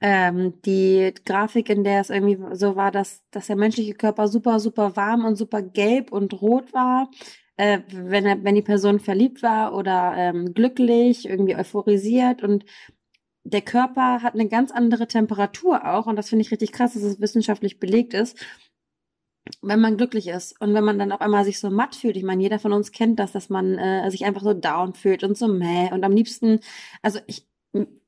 Ähm, 0.01 0.61
die 0.65 1.15
Grafik, 1.25 1.71
in 1.71 1.85
der 1.85 2.01
es 2.01 2.11
irgendwie 2.11 2.39
so 2.57 2.75
war, 2.75 2.91
dass, 2.91 3.23
dass 3.31 3.47
der 3.47 3.57
menschliche 3.57 3.95
Körper 3.95 4.27
super, 4.27 4.59
super 4.59 4.97
warm 4.97 5.25
und 5.25 5.37
super 5.37 5.63
gelb 5.63 6.11
und 6.13 6.43
rot 6.43 6.73
war, 6.73 7.09
äh, 7.57 7.81
wenn, 7.93 8.27
er, 8.27 8.43
wenn 8.43 8.57
die 8.57 8.63
Person 8.63 8.99
verliebt 8.99 9.43
war 9.43 9.75
oder 9.75 10.15
ähm, 10.17 10.55
glücklich, 10.55 11.29
irgendwie 11.29 11.55
euphorisiert. 11.55 12.43
Und 12.43 12.65
der 13.45 13.63
Körper 13.63 14.23
hat 14.23 14.35
eine 14.35 14.49
ganz 14.49 14.73
andere 14.73 15.07
Temperatur 15.07 15.89
auch. 15.89 16.07
Und 16.07 16.17
das 16.17 16.29
finde 16.31 16.43
ich 16.43 16.51
richtig 16.51 16.73
krass, 16.73 16.95
dass 16.95 17.03
es 17.03 17.21
wissenschaftlich 17.21 17.79
belegt 17.79 18.15
ist 18.15 18.37
wenn 19.63 19.81
man 19.81 19.97
glücklich 19.97 20.29
ist 20.29 20.61
und 20.61 20.75
wenn 20.75 20.85
man 20.85 20.99
dann 20.99 21.13
auf 21.13 21.21
einmal 21.21 21.45
sich 21.45 21.61
so 21.61 21.71
matt 21.71 21.95
fühlt, 21.95 22.17
ich 22.17 22.25
meine, 22.25 22.43
jeder 22.43 22.59
von 22.59 22.73
uns 22.73 22.93
kennt 22.93 23.19
das, 23.19 23.33
dass 23.33 23.49
man 23.49 23.79
äh, 23.79 24.11
sich 24.11 24.25
einfach 24.25 24.43
so 24.43 24.55
down 24.55 24.95
fühlt 24.95 25.23
und 25.25 25.39
so 25.39 25.49
meh 25.49 25.91
und 25.93 26.05
am 26.05 26.13
liebsten, 26.13 26.61
also 27.01 27.21
ich, 27.27 27.47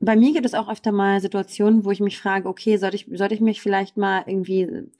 bei 0.01 0.17
mir 0.17 0.33
gibt 0.33 0.47
es 0.47 0.55
auch 0.55 0.69
öfter 0.69 0.93
mal 0.93 1.21
Situationen, 1.21 1.85
wo 1.85 1.91
ich 1.91 2.01
mich 2.01 2.19
frage, 2.19 2.49
okay, 2.49 2.77
sollte 2.77 2.97
ich, 2.97 3.07
sollte 3.13 3.35
ich 3.35 3.41
mich 3.41 3.63
vielleicht 3.63 3.97
mal 3.97 4.25
irgendwie 4.27 4.91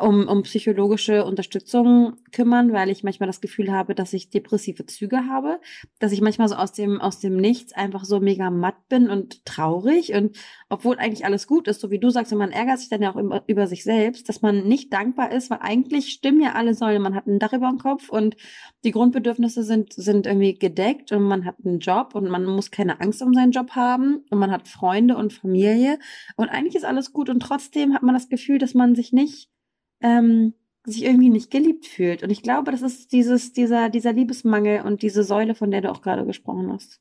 um, 0.00 0.26
um 0.28 0.42
psychologische 0.42 1.24
Unterstützung 1.24 2.16
kümmern, 2.32 2.72
weil 2.72 2.88
ich 2.88 3.04
manchmal 3.04 3.26
das 3.26 3.42
Gefühl 3.42 3.70
habe, 3.70 3.94
dass 3.94 4.14
ich 4.14 4.30
depressive 4.30 4.86
Züge 4.86 5.26
habe, 5.28 5.60
dass 5.98 6.12
ich 6.12 6.22
manchmal 6.22 6.48
so 6.48 6.54
aus 6.54 6.72
dem, 6.72 7.00
aus 7.00 7.20
dem 7.20 7.36
Nichts 7.36 7.74
einfach 7.74 8.04
so 8.04 8.18
mega 8.18 8.50
matt 8.50 8.88
bin 8.88 9.10
und 9.10 9.44
traurig. 9.44 10.14
Und 10.14 10.36
obwohl 10.70 10.98
eigentlich 10.98 11.26
alles 11.26 11.46
gut 11.46 11.68
ist, 11.68 11.80
so 11.80 11.90
wie 11.90 11.98
du 11.98 12.08
sagst, 12.08 12.32
und 12.32 12.38
man 12.38 12.50
ärgert 12.50 12.78
sich 12.78 12.88
dann 12.88 13.02
ja 13.02 13.12
auch 13.12 13.16
über, 13.16 13.44
über 13.46 13.66
sich 13.66 13.84
selbst, 13.84 14.28
dass 14.28 14.40
man 14.40 14.66
nicht 14.66 14.92
dankbar 14.92 15.32
ist, 15.32 15.50
weil 15.50 15.58
eigentlich 15.60 16.10
stimmen 16.10 16.40
ja 16.40 16.52
alle 16.54 16.74
Säulen, 16.74 17.02
man 17.02 17.14
hat 17.14 17.26
ein 17.26 17.38
Dach 17.38 17.52
über 17.52 17.68
dem 17.68 17.78
Kopf 17.78 18.08
und 18.08 18.36
die 18.84 18.90
Grundbedürfnisse 18.90 19.62
sind, 19.64 19.92
sind 19.92 20.26
irgendwie 20.26 20.58
gedeckt 20.58 21.12
und 21.12 21.22
man 21.24 21.44
hat 21.44 21.56
einen 21.62 21.78
Job 21.78 22.14
und 22.14 22.28
man 22.30 22.46
muss 22.46 22.70
keine 22.70 23.00
Angst 23.00 23.22
um 23.22 23.34
seinen 23.34 23.52
Job 23.52 23.72
haben 23.72 24.24
und 24.30 24.38
man 24.38 24.50
hat 24.50 24.66
Freunde 24.66 25.16
und 25.16 25.34
Familie. 25.34 25.98
Und 26.36 26.48
eigentlich 26.48 26.74
ist 26.74 26.84
alles 26.84 27.12
gut 27.12 27.28
und 27.28 27.40
trotzdem 27.40 27.94
hat 27.94 28.02
man 28.02 28.14
das 28.14 28.28
Gefühl, 28.30 28.58
dass 28.58 28.72
man 28.72 28.94
sich 28.94 29.12
nicht 29.12 29.53
ähm, 30.00 30.54
sich 30.84 31.04
irgendwie 31.04 31.30
nicht 31.30 31.50
geliebt 31.50 31.86
fühlt. 31.86 32.22
Und 32.22 32.30
ich 32.30 32.42
glaube, 32.42 32.70
das 32.70 32.82
ist 32.82 33.12
dieses, 33.12 33.52
dieser, 33.52 33.88
dieser 33.88 34.12
Liebesmangel 34.12 34.82
und 34.82 35.02
diese 35.02 35.24
Säule, 35.24 35.54
von 35.54 35.70
der 35.70 35.80
du 35.80 35.90
auch 35.90 36.02
gerade 36.02 36.26
gesprochen 36.26 36.72
hast. 36.72 37.00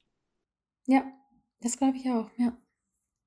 Ja, 0.87 1.03
das 1.61 1.77
glaube 1.77 1.97
ich 1.97 2.09
auch, 2.09 2.29
ja. 2.37 2.57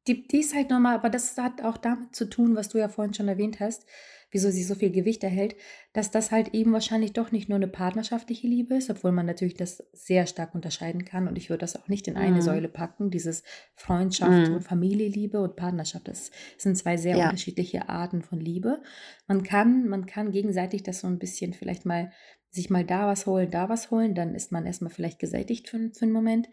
Die, 0.06 0.26
die 0.26 0.40
ist 0.40 0.54
halt 0.54 0.70
normal, 0.70 0.94
aber 0.94 1.10
das 1.10 1.36
hat 1.36 1.62
auch 1.62 1.76
damit 1.76 2.14
zu 2.14 2.28
tun, 2.28 2.56
was 2.56 2.68
du 2.68 2.78
ja 2.78 2.88
vorhin 2.88 3.14
schon 3.14 3.28
erwähnt 3.28 3.60
hast, 3.60 3.86
wieso 4.30 4.50
sie 4.50 4.62
so 4.62 4.74
viel 4.74 4.90
Gewicht 4.90 5.24
erhält, 5.24 5.56
dass 5.92 6.10
das 6.10 6.30
halt 6.30 6.52
eben 6.52 6.72
wahrscheinlich 6.72 7.12
doch 7.12 7.32
nicht 7.32 7.48
nur 7.48 7.56
eine 7.56 7.68
partnerschaftliche 7.68 8.46
Liebe 8.46 8.74
ist, 8.74 8.90
obwohl 8.90 9.12
man 9.12 9.26
natürlich 9.26 9.54
das 9.54 9.82
sehr 9.92 10.26
stark 10.26 10.54
unterscheiden 10.54 11.04
kann. 11.04 11.28
Und 11.28 11.38
ich 11.38 11.48
würde 11.48 11.60
das 11.60 11.76
auch 11.76 11.88
nicht 11.88 12.08
in 12.08 12.16
eine 12.16 12.36
mhm. 12.36 12.42
Säule 12.42 12.68
packen, 12.68 13.10
dieses 13.10 13.44
Freundschaft 13.74 14.48
mhm. 14.48 14.56
und 14.56 14.62
Familieliebe 14.62 15.40
und 15.40 15.56
Partnerschaft. 15.56 16.08
Das 16.08 16.30
sind 16.58 16.76
zwei 16.76 16.96
sehr 16.96 17.16
ja. 17.16 17.24
unterschiedliche 17.24 17.88
Arten 17.88 18.22
von 18.22 18.40
Liebe. 18.40 18.82
Man 19.26 19.42
kann, 19.42 19.88
man 19.88 20.06
kann 20.06 20.32
gegenseitig 20.32 20.82
das 20.82 21.00
so 21.00 21.06
ein 21.06 21.18
bisschen 21.18 21.52
vielleicht 21.52 21.86
mal 21.86 22.12
sich 22.50 22.70
mal 22.70 22.84
da 22.84 23.06
was 23.06 23.26
holen, 23.26 23.50
da 23.50 23.68
was 23.68 23.90
holen, 23.90 24.14
dann 24.14 24.34
ist 24.34 24.50
man 24.50 24.66
erstmal 24.66 24.90
vielleicht 24.90 25.18
gesättigt 25.18 25.68
für, 25.68 25.90
für 25.92 26.02
einen 26.02 26.12
Moment. 26.12 26.48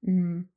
Mhm. 0.00 0.48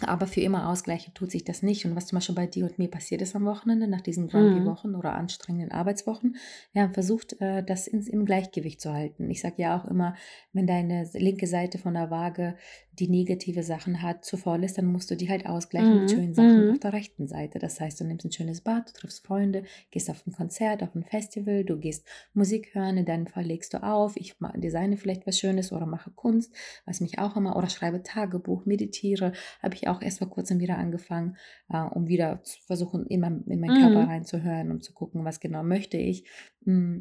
Aber 0.00 0.26
für 0.26 0.40
immer 0.40 0.68
ausgleichen 0.68 1.14
tut 1.14 1.30
sich 1.30 1.44
das 1.44 1.62
nicht. 1.62 1.84
Und 1.84 1.94
was 1.94 2.06
zum 2.06 2.16
Beispiel 2.16 2.34
bei 2.34 2.46
dir 2.46 2.64
und 2.64 2.78
mir 2.78 2.88
passiert 2.88 3.22
ist 3.22 3.36
am 3.36 3.44
Wochenende, 3.44 3.86
nach 3.86 4.00
diesen 4.00 4.28
Grumpy-Wochen 4.28 4.90
mhm. 4.90 4.94
oder 4.96 5.12
anstrengenden 5.14 5.70
Arbeitswochen, 5.70 6.36
wir 6.72 6.82
haben 6.82 6.94
versucht, 6.94 7.40
äh, 7.40 7.62
das 7.62 7.86
ins, 7.86 8.08
im 8.08 8.24
Gleichgewicht 8.24 8.80
zu 8.80 8.92
halten. 8.92 9.30
Ich 9.30 9.40
sage 9.40 9.56
ja 9.58 9.78
auch 9.78 9.84
immer, 9.84 10.16
wenn 10.52 10.66
deine 10.66 11.08
linke 11.12 11.46
Seite 11.46 11.78
von 11.78 11.94
der 11.94 12.10
Waage 12.10 12.56
die 12.98 13.08
negative 13.08 13.62
Sachen 13.62 14.02
hat, 14.02 14.24
zu 14.24 14.36
voll 14.36 14.64
ist, 14.64 14.76
dann 14.76 14.84
musst 14.84 15.10
du 15.10 15.16
die 15.16 15.30
halt 15.30 15.46
ausgleichen 15.46 15.94
mit 15.94 16.02
mhm. 16.02 16.08
schönen 16.08 16.34
Sachen 16.34 16.66
mhm. 16.66 16.72
auf 16.72 16.78
der 16.78 16.92
rechten 16.92 17.26
Seite. 17.26 17.58
Das 17.58 17.80
heißt, 17.80 18.00
du 18.00 18.04
nimmst 18.04 18.26
ein 18.26 18.32
schönes 18.32 18.60
Bad, 18.60 18.88
du 18.88 18.92
triffst 18.92 19.26
Freunde, 19.26 19.64
gehst 19.90 20.10
auf 20.10 20.26
ein 20.26 20.32
Konzert, 20.32 20.82
auf 20.82 20.94
ein 20.94 21.02
Festival, 21.02 21.64
du 21.64 21.78
gehst 21.78 22.06
Musik 22.34 22.74
hören, 22.74 22.98
in 22.98 23.06
deinem 23.06 23.26
Fall 23.26 23.44
legst 23.44 23.72
du 23.72 23.82
auf, 23.82 24.16
ich 24.16 24.34
designe 24.56 24.98
vielleicht 24.98 25.26
was 25.26 25.38
Schönes 25.38 25.72
oder 25.72 25.86
mache 25.86 26.10
Kunst, 26.10 26.54
was 26.84 27.00
mich 27.00 27.18
auch 27.18 27.36
immer, 27.36 27.56
oder 27.56 27.70
schreibe 27.70 28.02
Tagebuch, 28.02 28.66
meditiere, 28.66 29.32
habe 29.62 29.74
ich 29.74 29.88
auch 29.88 30.02
erst 30.02 30.18
vor 30.18 30.28
kurzem 30.28 30.60
wieder 30.60 30.76
angefangen, 30.76 31.36
äh, 31.70 31.78
um 31.78 32.08
wieder 32.08 32.42
zu 32.42 32.60
versuchen, 32.66 33.06
in, 33.06 33.20
mein, 33.20 33.44
in 33.46 33.60
meinen 33.60 33.80
Körper 33.80 34.02
mhm. 34.02 34.10
reinzuhören, 34.10 34.70
um 34.70 34.80
zu 34.82 34.92
gucken, 34.92 35.24
was 35.24 35.40
genau 35.40 35.62
möchte 35.62 35.96
ich. 35.96 36.28
Mm. 36.64 37.00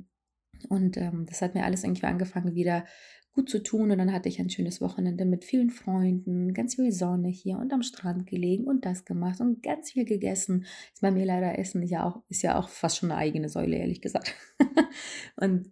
Und 0.69 0.97
ähm, 0.97 1.25
das 1.27 1.41
hat 1.41 1.55
mir 1.55 1.63
alles 1.63 1.83
irgendwie 1.83 2.05
angefangen, 2.05 2.53
wieder 2.53 2.85
gut 3.33 3.49
zu 3.49 3.63
tun. 3.63 3.91
Und 3.91 3.97
dann 3.97 4.11
hatte 4.11 4.29
ich 4.29 4.39
ein 4.39 4.49
schönes 4.49 4.81
Wochenende 4.81 5.25
mit 5.25 5.45
vielen 5.45 5.69
Freunden, 5.69 6.53
ganz 6.53 6.75
viel 6.75 6.91
Sonne 6.91 7.29
hier 7.29 7.57
und 7.57 7.73
am 7.73 7.83
Strand 7.83 8.27
gelegen 8.27 8.65
und 8.65 8.85
das 8.85 9.05
gemacht 9.05 9.39
und 9.39 9.63
ganz 9.63 9.91
viel 9.91 10.05
gegessen. 10.05 10.65
Ist 10.93 11.01
bei 11.01 11.11
mir 11.11 11.25
leider 11.25 11.57
Essen 11.57 11.83
ja 11.83 12.05
auch, 12.05 12.21
ist 12.29 12.41
ja 12.41 12.57
auch 12.57 12.69
fast 12.69 12.97
schon 12.97 13.11
eine 13.11 13.19
eigene 13.19 13.49
Säule, 13.49 13.77
ehrlich 13.77 14.01
gesagt. 14.01 14.35
und 15.35 15.71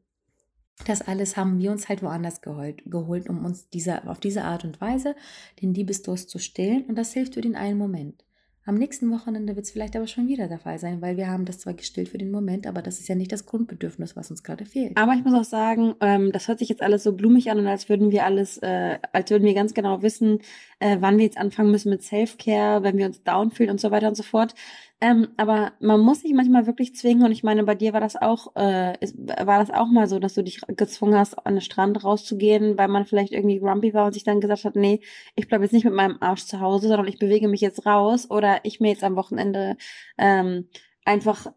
das 0.86 1.02
alles 1.02 1.36
haben 1.36 1.60
wir 1.60 1.72
uns 1.72 1.90
halt 1.90 2.02
woanders 2.02 2.42
geholt, 2.42 2.84
geholt 2.86 3.30
um 3.30 3.44
uns 3.44 3.70
diese, 3.70 4.08
auf 4.08 4.20
diese 4.20 4.44
Art 4.44 4.64
und 4.64 4.80
Weise 4.80 5.16
den 5.62 5.74
Liebesdurst 5.74 6.30
zu 6.30 6.40
stillen. 6.40 6.86
Und 6.86 6.96
das 6.96 7.14
hilft 7.14 7.34
für 7.34 7.42
den 7.42 7.56
einen 7.56 7.78
Moment. 7.78 8.24
Am 8.70 8.76
nächsten 8.76 9.10
Wochenende 9.10 9.56
wird 9.56 9.66
es 9.66 9.72
vielleicht 9.72 9.96
aber 9.96 10.06
schon 10.06 10.28
wieder 10.28 10.48
der 10.48 10.60
Fall 10.60 10.78
sein, 10.78 11.02
weil 11.02 11.18
wir 11.18 11.28
haben 11.28 11.44
das 11.44 11.58
zwar 11.58 11.74
gestillt 11.74 12.08
für 12.08 12.20
den 12.20 12.30
Moment, 12.30 12.68
aber 12.68 12.84
das 12.84 13.00
ist 13.00 13.10
ja 13.10 13.16
nicht 13.16 13.32
das 13.32 13.48
Grundbedürfnis, 13.48 14.16
was 14.16 14.30
uns 14.30 14.44
gerade 14.44 14.64
fehlt. 14.64 14.96
Aber 14.96 15.14
ich 15.14 15.24
muss 15.26 15.34
auch 15.34 15.44
sagen, 15.44 15.96
ähm, 16.02 16.32
das 16.32 16.48
hört 16.48 16.60
sich 16.60 16.70
jetzt 16.70 16.84
alles 16.84 17.02
so 17.02 17.14
blumig 17.14 17.50
an 17.50 17.58
und 17.58 17.66
als 17.66 17.90
würden 17.90 18.12
wir 18.12 18.26
alles, 18.26 18.60
äh, 18.60 19.00
als 19.12 19.32
würden 19.32 19.46
wir 19.46 19.56
ganz 19.56 19.74
genau 19.74 20.04
wissen, 20.04 20.42
äh, 20.78 20.98
wann 21.00 21.18
wir 21.18 21.26
jetzt 21.26 21.40
anfangen 21.40 21.72
müssen 21.72 21.90
mit 21.90 22.04
Self-Care, 22.04 22.84
wenn 22.84 22.96
wir 23.00 23.08
uns 23.08 23.24
down 23.24 23.50
fühlen 23.50 23.72
und 23.72 23.82
so 23.82 23.90
weiter 23.90 24.08
und 24.08 24.16
so 24.16 24.22
fort. 24.22 24.54
Ähm, 25.02 25.30
aber 25.38 25.72
man 25.80 26.02
muss 26.02 26.22
sich 26.22 26.34
manchmal 26.34 26.68
wirklich 26.68 26.94
zwingen 26.94 27.24
und 27.24 27.32
ich 27.32 27.42
meine, 27.42 27.64
bei 27.64 27.74
dir 27.74 27.94
war 27.94 28.02
das 28.02 28.18
auch, 28.18 28.54
äh, 28.58 28.98
war 29.46 29.60
das 29.60 29.72
auch 29.72 29.88
mal 29.88 30.08
so, 30.08 30.20
dass 30.20 30.34
du 30.34 30.44
dich 30.44 30.60
gezwungen 30.76 31.18
hast, 31.18 31.36
an 31.46 31.56
den 31.56 31.62
Strand 31.62 32.04
rauszugehen, 32.04 32.78
weil 32.78 32.90
man 32.90 33.06
vielleicht 33.06 33.32
irgendwie 33.32 33.60
grumpy 33.60 33.94
war 33.94 34.08
und 34.08 34.14
sich 34.14 34.26
dann 34.26 34.42
gesagt 34.42 34.66
hat, 34.66 34.76
nee, 34.76 35.00
ich 35.36 35.48
bleibe 35.48 35.64
jetzt 35.64 35.72
nicht 35.72 35.86
mit 35.86 35.94
meinem 35.94 36.18
Arsch 36.20 36.46
zu 36.46 36.60
Hause, 36.60 36.90
sondern 36.90 37.08
ich 37.08 37.18
bewege 37.18 37.48
mich 37.48 37.62
jetzt 37.62 37.86
raus 37.86 38.30
oder 38.30 38.60
ich 38.64 38.82
mir 38.82 38.90
jetzt 38.90 39.06
am 39.06 39.16
Wochenende 39.16 39.78
ähm, 40.18 40.68
einfach 41.06 41.48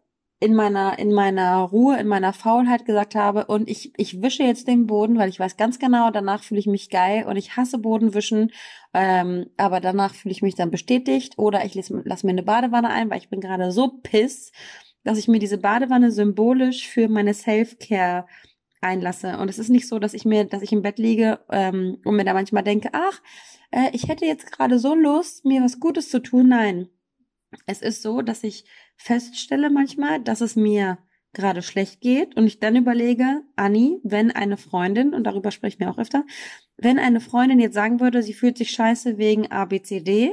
in 0.43 0.55
meiner, 0.55 0.99
in 0.99 1.13
meiner 1.13 1.59
Ruhe, 1.59 1.97
in 1.97 2.07
meiner 2.07 2.33
Faulheit 2.33 2.85
gesagt 2.85 3.15
habe 3.15 3.45
und 3.45 3.69
ich, 3.69 3.93
ich 3.97 4.21
wische 4.21 4.43
jetzt 4.43 4.67
den 4.67 4.87
Boden, 4.87 5.17
weil 5.17 5.29
ich 5.29 5.39
weiß 5.39 5.55
ganz 5.55 5.79
genau, 5.79 6.11
danach 6.11 6.43
fühle 6.43 6.59
ich 6.59 6.67
mich 6.67 6.89
geil 6.89 7.25
und 7.25 7.37
ich 7.37 7.55
hasse 7.55 7.77
Bodenwischen, 7.77 8.51
ähm, 8.93 9.47
aber 9.55 9.79
danach 9.79 10.13
fühle 10.13 10.33
ich 10.33 10.41
mich 10.41 10.55
dann 10.55 10.69
bestätigt 10.69 11.37
oder 11.37 11.63
ich 11.63 11.75
lasse 11.75 12.01
lass 12.03 12.23
mir 12.23 12.31
eine 12.31 12.43
Badewanne 12.43 12.89
ein, 12.89 13.09
weil 13.09 13.19
ich 13.19 13.29
bin 13.29 13.39
gerade 13.39 13.71
so 13.71 13.99
piss, 14.03 14.51
dass 15.05 15.17
ich 15.17 15.29
mir 15.29 15.39
diese 15.39 15.57
Badewanne 15.57 16.11
symbolisch 16.11 16.89
für 16.89 17.07
meine 17.07 17.33
Self-Care 17.33 18.25
einlasse. 18.81 19.37
Und 19.37 19.49
es 19.49 19.59
ist 19.59 19.69
nicht 19.69 19.87
so, 19.87 19.97
dass 19.97 20.13
ich 20.13 20.25
mir, 20.25 20.43
dass 20.43 20.61
ich 20.61 20.73
im 20.73 20.81
Bett 20.81 20.99
liege 20.99 21.39
ähm, 21.51 21.99
und 22.03 22.17
mir 22.17 22.25
da 22.25 22.33
manchmal 22.33 22.63
denke, 22.63 22.89
ach, 22.91 23.21
äh, 23.71 23.89
ich 23.93 24.09
hätte 24.09 24.25
jetzt 24.25 24.51
gerade 24.51 24.77
so 24.77 24.93
Lust, 24.93 25.45
mir 25.45 25.61
was 25.63 25.79
Gutes 25.79 26.09
zu 26.09 26.19
tun. 26.21 26.49
Nein. 26.49 26.89
Es 27.65 27.81
ist 27.81 28.01
so, 28.01 28.21
dass 28.21 28.43
ich 28.43 28.65
feststelle 28.95 29.69
manchmal, 29.69 30.19
dass 30.21 30.41
es 30.41 30.55
mir 30.55 30.97
gerade 31.33 31.61
schlecht 31.61 32.01
geht 32.01 32.37
und 32.37 32.45
ich 32.45 32.59
dann 32.59 32.75
überlege, 32.75 33.41
Anni, 33.55 33.99
wenn 34.03 34.31
eine 34.31 34.57
Freundin, 34.57 35.13
und 35.13 35.23
darüber 35.23 35.51
sprechen 35.51 35.79
wir 35.79 35.89
auch 35.89 35.97
öfter, 35.97 36.25
wenn 36.77 36.99
eine 36.99 37.19
Freundin 37.19 37.59
jetzt 37.59 37.73
sagen 37.73 37.99
würde, 37.99 38.21
sie 38.21 38.33
fühlt 38.33 38.57
sich 38.57 38.71
scheiße 38.71 39.17
wegen 39.17 39.51
ABCD, 39.51 40.31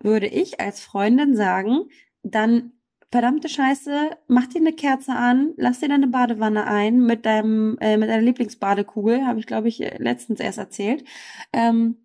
würde 0.00 0.26
ich 0.26 0.60
als 0.60 0.80
Freundin 0.80 1.34
sagen, 1.34 1.88
dann 2.22 2.72
verdammte 3.10 3.48
Scheiße, 3.48 4.10
mach 4.26 4.48
dir 4.48 4.58
eine 4.58 4.72
Kerze 4.72 5.12
an, 5.12 5.54
lass 5.56 5.80
dir 5.80 5.88
deine 5.88 6.08
Badewanne 6.08 6.66
ein 6.66 7.00
mit 7.00 7.24
deinem 7.24 7.78
äh, 7.80 7.96
mit 7.96 8.08
deiner 8.08 8.22
Lieblingsbadekugel, 8.22 9.24
habe 9.24 9.38
ich 9.38 9.46
glaube 9.46 9.68
ich 9.68 9.78
letztens 9.78 10.40
erst 10.40 10.58
erzählt, 10.58 11.04
ähm, 11.52 11.98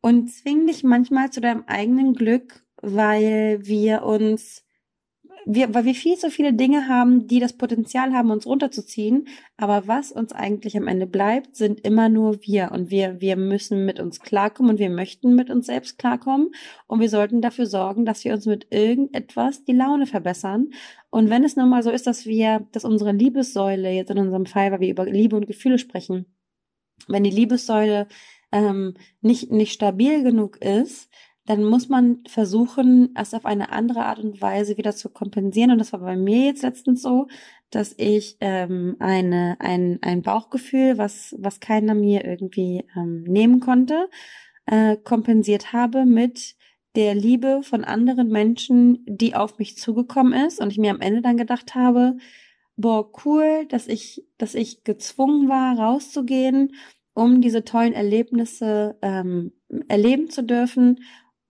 und 0.00 0.30
zwing 0.30 0.66
dich 0.66 0.82
manchmal 0.82 1.30
zu 1.30 1.40
deinem 1.40 1.64
eigenen 1.66 2.14
Glück, 2.14 2.63
weil 2.82 3.60
wir 3.66 4.02
uns 4.04 4.64
wir, 5.46 5.74
weil 5.74 5.84
wir 5.84 5.94
viel 5.94 6.16
zu 6.16 6.30
viele 6.30 6.54
Dinge 6.54 6.88
haben, 6.88 7.26
die 7.26 7.40
das 7.40 7.52
Potenzial 7.52 8.12
haben, 8.12 8.30
uns 8.30 8.46
runterzuziehen. 8.46 9.28
Aber 9.56 9.86
was 9.86 10.10
uns 10.10 10.32
eigentlich 10.32 10.76
am 10.76 10.88
Ende 10.88 11.06
bleibt, 11.06 11.56
sind 11.56 11.80
immer 11.80 12.08
nur 12.08 12.42
wir. 12.42 12.72
Und 12.72 12.90
wir, 12.90 13.20
wir 13.20 13.36
müssen 13.36 13.84
mit 13.84 14.00
uns 14.00 14.20
klarkommen 14.20 14.72
und 14.72 14.78
wir 14.78 14.90
möchten 14.90 15.34
mit 15.34 15.50
uns 15.50 15.66
selbst 15.66 15.98
klarkommen. 15.98 16.50
Und 16.86 17.00
wir 17.00 17.08
sollten 17.08 17.42
dafür 17.42 17.66
sorgen, 17.66 18.04
dass 18.04 18.24
wir 18.24 18.32
uns 18.32 18.46
mit 18.46 18.68
irgendetwas 18.70 19.64
die 19.64 19.72
Laune 19.72 20.06
verbessern. 20.06 20.70
Und 21.10 21.30
wenn 21.30 21.44
es 21.44 21.56
nun 21.56 21.68
mal 21.68 21.82
so 21.82 21.90
ist, 21.90 22.06
dass 22.06 22.26
wir, 22.26 22.66
dass 22.72 22.84
unsere 22.84 23.12
Liebessäule, 23.12 23.90
jetzt 23.90 24.10
in 24.10 24.18
unserem 24.18 24.46
Fall, 24.46 24.72
weil 24.72 24.80
wir 24.80 24.90
über 24.90 25.04
Liebe 25.04 25.36
und 25.36 25.46
Gefühle 25.46 25.78
sprechen, 25.78 26.26
wenn 27.06 27.24
die 27.24 27.30
Liebessäule 27.30 28.08
ähm, 28.50 28.94
nicht, 29.20 29.50
nicht 29.50 29.72
stabil 29.72 30.22
genug 30.22 30.56
ist, 30.62 31.10
dann 31.46 31.64
muss 31.64 31.88
man 31.88 32.20
versuchen, 32.26 33.10
es 33.14 33.34
auf 33.34 33.44
eine 33.44 33.70
andere 33.70 34.06
Art 34.06 34.18
und 34.18 34.40
Weise 34.40 34.78
wieder 34.78 34.94
zu 34.96 35.10
kompensieren. 35.10 35.70
Und 35.70 35.78
das 35.78 35.92
war 35.92 36.00
bei 36.00 36.16
mir 36.16 36.46
jetzt 36.46 36.62
letztens 36.62 37.02
so, 37.02 37.26
dass 37.70 37.94
ich 37.98 38.38
ähm, 38.40 38.96
eine, 38.98 39.56
ein, 39.58 39.98
ein 40.00 40.22
Bauchgefühl, 40.22 40.96
was, 40.96 41.34
was 41.38 41.60
keiner 41.60 41.94
mir 41.94 42.24
irgendwie 42.24 42.86
ähm, 42.96 43.24
nehmen 43.24 43.60
konnte, 43.60 44.08
äh, 44.66 44.96
kompensiert 44.96 45.74
habe 45.74 46.06
mit 46.06 46.56
der 46.96 47.14
Liebe 47.14 47.60
von 47.62 47.84
anderen 47.84 48.28
Menschen, 48.28 49.04
die 49.06 49.34
auf 49.34 49.58
mich 49.58 49.76
zugekommen 49.76 50.32
ist. 50.32 50.60
Und 50.60 50.70
ich 50.70 50.78
mir 50.78 50.92
am 50.92 51.00
Ende 51.00 51.20
dann 51.20 51.36
gedacht 51.36 51.74
habe, 51.74 52.16
boah, 52.76 53.10
cool, 53.26 53.66
dass 53.68 53.86
ich, 53.86 54.26
dass 54.38 54.54
ich 54.54 54.82
gezwungen 54.82 55.48
war, 55.50 55.78
rauszugehen, 55.78 56.74
um 57.12 57.42
diese 57.42 57.64
tollen 57.64 57.92
Erlebnisse 57.92 58.96
ähm, 59.02 59.52
erleben 59.88 60.30
zu 60.30 60.42
dürfen 60.42 61.00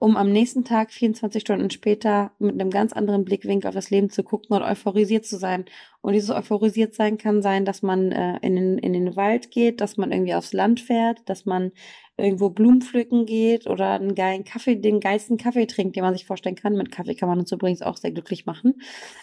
um 0.04 0.18
am 0.18 0.30
nächsten 0.30 0.64
Tag, 0.66 0.92
24 0.92 1.40
Stunden 1.40 1.70
später, 1.70 2.32
mit 2.38 2.52
einem 2.52 2.68
ganz 2.68 2.92
anderen 2.92 3.24
Blickwinkel 3.24 3.68
auf 3.68 3.74
das 3.74 3.88
Leben 3.88 4.10
zu 4.10 4.22
gucken 4.22 4.54
und 4.54 4.62
euphorisiert 4.62 5.24
zu 5.24 5.38
sein. 5.38 5.64
Und 6.02 6.12
dieses 6.12 6.28
euphorisiert 6.28 6.94
sein 6.94 7.16
kann 7.16 7.40
sein, 7.40 7.64
dass 7.64 7.80
man 7.80 8.12
äh, 8.12 8.36
in, 8.42 8.54
den, 8.54 8.76
in 8.76 8.92
den 8.92 9.16
Wald 9.16 9.50
geht, 9.50 9.80
dass 9.80 9.96
man 9.96 10.12
irgendwie 10.12 10.34
aufs 10.34 10.52
Land 10.52 10.80
fährt, 10.80 11.26
dass 11.26 11.46
man 11.46 11.72
irgendwo 12.18 12.50
Blumen 12.50 12.82
pflücken 12.82 13.24
geht 13.24 13.66
oder 13.66 13.92
einen 13.92 14.14
geilen 14.14 14.44
Kaffee, 14.44 14.76
den 14.76 15.00
geilsten 15.00 15.38
Kaffee 15.38 15.64
trinkt, 15.64 15.96
den 15.96 16.04
man 16.04 16.12
sich 16.12 16.26
vorstellen 16.26 16.54
kann. 16.54 16.76
Mit 16.76 16.92
Kaffee 16.92 17.14
kann 17.14 17.30
man 17.30 17.38
uns 17.38 17.50
übrigens 17.50 17.80
auch 17.80 17.96
sehr 17.96 18.12
glücklich 18.12 18.44
machen. 18.44 18.74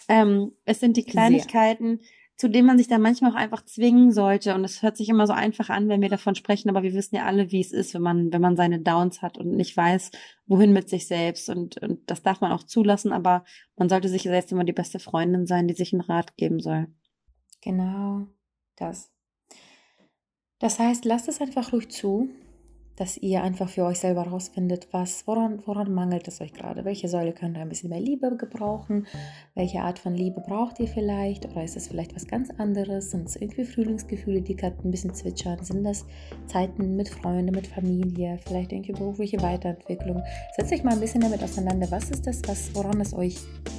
Ähm, 0.08 0.50
es 0.64 0.80
sind 0.80 0.96
die 0.96 1.04
Kleinigkeiten, 1.04 2.00
sehr 2.00 2.08
zu 2.36 2.48
dem 2.48 2.66
man 2.66 2.78
sich 2.78 2.88
dann 2.88 3.02
manchmal 3.02 3.32
auch 3.32 3.36
einfach 3.36 3.64
zwingen 3.64 4.10
sollte. 4.10 4.54
Und 4.54 4.64
es 4.64 4.82
hört 4.82 4.96
sich 4.96 5.08
immer 5.08 5.26
so 5.26 5.32
einfach 5.32 5.68
an, 5.70 5.88
wenn 5.88 6.00
wir 6.00 6.08
davon 6.08 6.34
sprechen, 6.34 6.68
aber 6.70 6.82
wir 6.82 6.92
wissen 6.94 7.16
ja 7.16 7.24
alle, 7.24 7.52
wie 7.52 7.60
es 7.60 7.72
ist, 7.72 7.94
wenn 7.94 8.02
man, 8.02 8.32
wenn 8.32 8.40
man 8.40 8.56
seine 8.56 8.80
Downs 8.80 9.22
hat 9.22 9.38
und 9.38 9.52
nicht 9.52 9.76
weiß, 9.76 10.10
wohin 10.46 10.72
mit 10.72 10.88
sich 10.88 11.06
selbst. 11.06 11.48
Und, 11.48 11.78
und 11.78 12.10
das 12.10 12.22
darf 12.22 12.40
man 12.40 12.52
auch 12.52 12.64
zulassen, 12.64 13.12
aber 13.12 13.44
man 13.76 13.88
sollte 13.88 14.08
sich 14.08 14.22
selbst 14.22 14.50
immer 14.52 14.64
die 14.64 14.72
beste 14.72 14.98
Freundin 14.98 15.46
sein, 15.46 15.68
die 15.68 15.74
sich 15.74 15.92
einen 15.92 16.02
Rat 16.02 16.36
geben 16.36 16.60
soll. 16.60 16.88
Genau, 17.60 18.26
das. 18.76 19.12
Das 20.58 20.78
heißt, 20.78 21.04
lasst 21.04 21.28
es 21.28 21.40
einfach 21.40 21.72
ruhig 21.72 21.90
zu, 21.90 22.28
dass 22.96 23.16
ihr 23.16 23.42
einfach 23.42 23.68
für 23.68 23.84
euch 23.84 23.98
selber 23.98 24.24
herausfindet, 24.24 24.88
was, 24.92 25.26
woran, 25.26 25.62
woran 25.66 25.92
mangelt 25.92 26.28
es 26.28 26.40
euch 26.40 26.52
gerade? 26.52 26.84
Welche 26.84 27.08
Säule 27.08 27.32
könnt 27.32 27.56
ihr 27.56 27.62
ein 27.62 27.68
bisschen 27.68 27.90
mehr 27.90 28.00
Liebe 28.00 28.36
gebrauchen? 28.36 29.06
Welche 29.54 29.80
Art 29.80 29.98
von 29.98 30.14
Liebe 30.14 30.40
braucht 30.40 30.78
ihr 30.78 30.88
vielleicht? 30.88 31.46
Oder 31.46 31.64
ist 31.64 31.76
es 31.76 31.88
vielleicht 31.88 32.14
was 32.14 32.26
ganz 32.26 32.50
anderes? 32.58 33.10
Sind 33.10 33.28
es 33.28 33.36
irgendwie 33.36 33.64
Frühlingsgefühle, 33.64 34.42
die 34.42 34.56
gerade 34.56 34.76
ein 34.84 34.90
bisschen 34.90 35.14
zwitschern? 35.14 35.64
Sind 35.64 35.84
das 35.84 36.04
Zeiten 36.46 36.96
mit 36.96 37.08
Freunden, 37.08 37.54
mit 37.54 37.66
Familie? 37.66 38.38
Vielleicht 38.46 38.72
irgendwie 38.72 38.92
berufliche 38.92 39.40
Weiterentwicklung? 39.40 40.22
Setzt 40.56 40.72
euch 40.72 40.84
mal 40.84 40.92
ein 40.92 41.00
bisschen 41.00 41.22
damit 41.22 41.42
auseinander. 41.42 41.90
Was 41.90 42.10
ist 42.10 42.26
das, 42.26 42.42
was, 42.46 42.74
woran 42.74 43.00
es 43.00 43.14
euch 43.14 43.36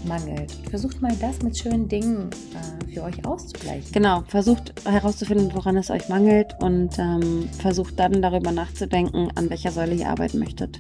mangelt? 0.08 0.52
Versucht 0.70 1.02
mal 1.02 1.16
das 1.18 1.42
mit 1.42 1.58
schönen 1.58 1.88
Dingen 1.88 2.30
äh, 2.32 2.94
für 2.94 3.04
euch 3.04 3.26
auszugleichen. 3.26 3.92
Genau, 3.92 4.24
versucht 4.28 4.74
herauszufinden, 4.86 5.52
woran 5.54 5.78
es 5.78 5.92
euch 5.92 6.10
mangelt 6.10 6.56
und 6.62 6.98
ähm, 6.98 7.48
versucht 7.60 8.00
dann 8.00 8.22
darüber 8.22 8.52
nachzudenken, 8.52 9.03
an 9.08 9.50
welcher 9.50 9.72
Säule 9.72 9.96
ihr 9.96 10.10
arbeiten 10.10 10.40
möchtet. 10.40 10.80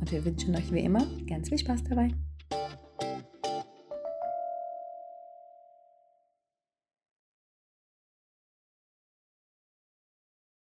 Und 0.00 0.10
wir 0.10 0.24
wünschen 0.24 0.54
euch 0.56 0.72
wie 0.72 0.80
immer 0.80 1.06
ganz 1.28 1.48
viel 1.48 1.58
Spaß 1.58 1.84
dabei. 1.84 2.12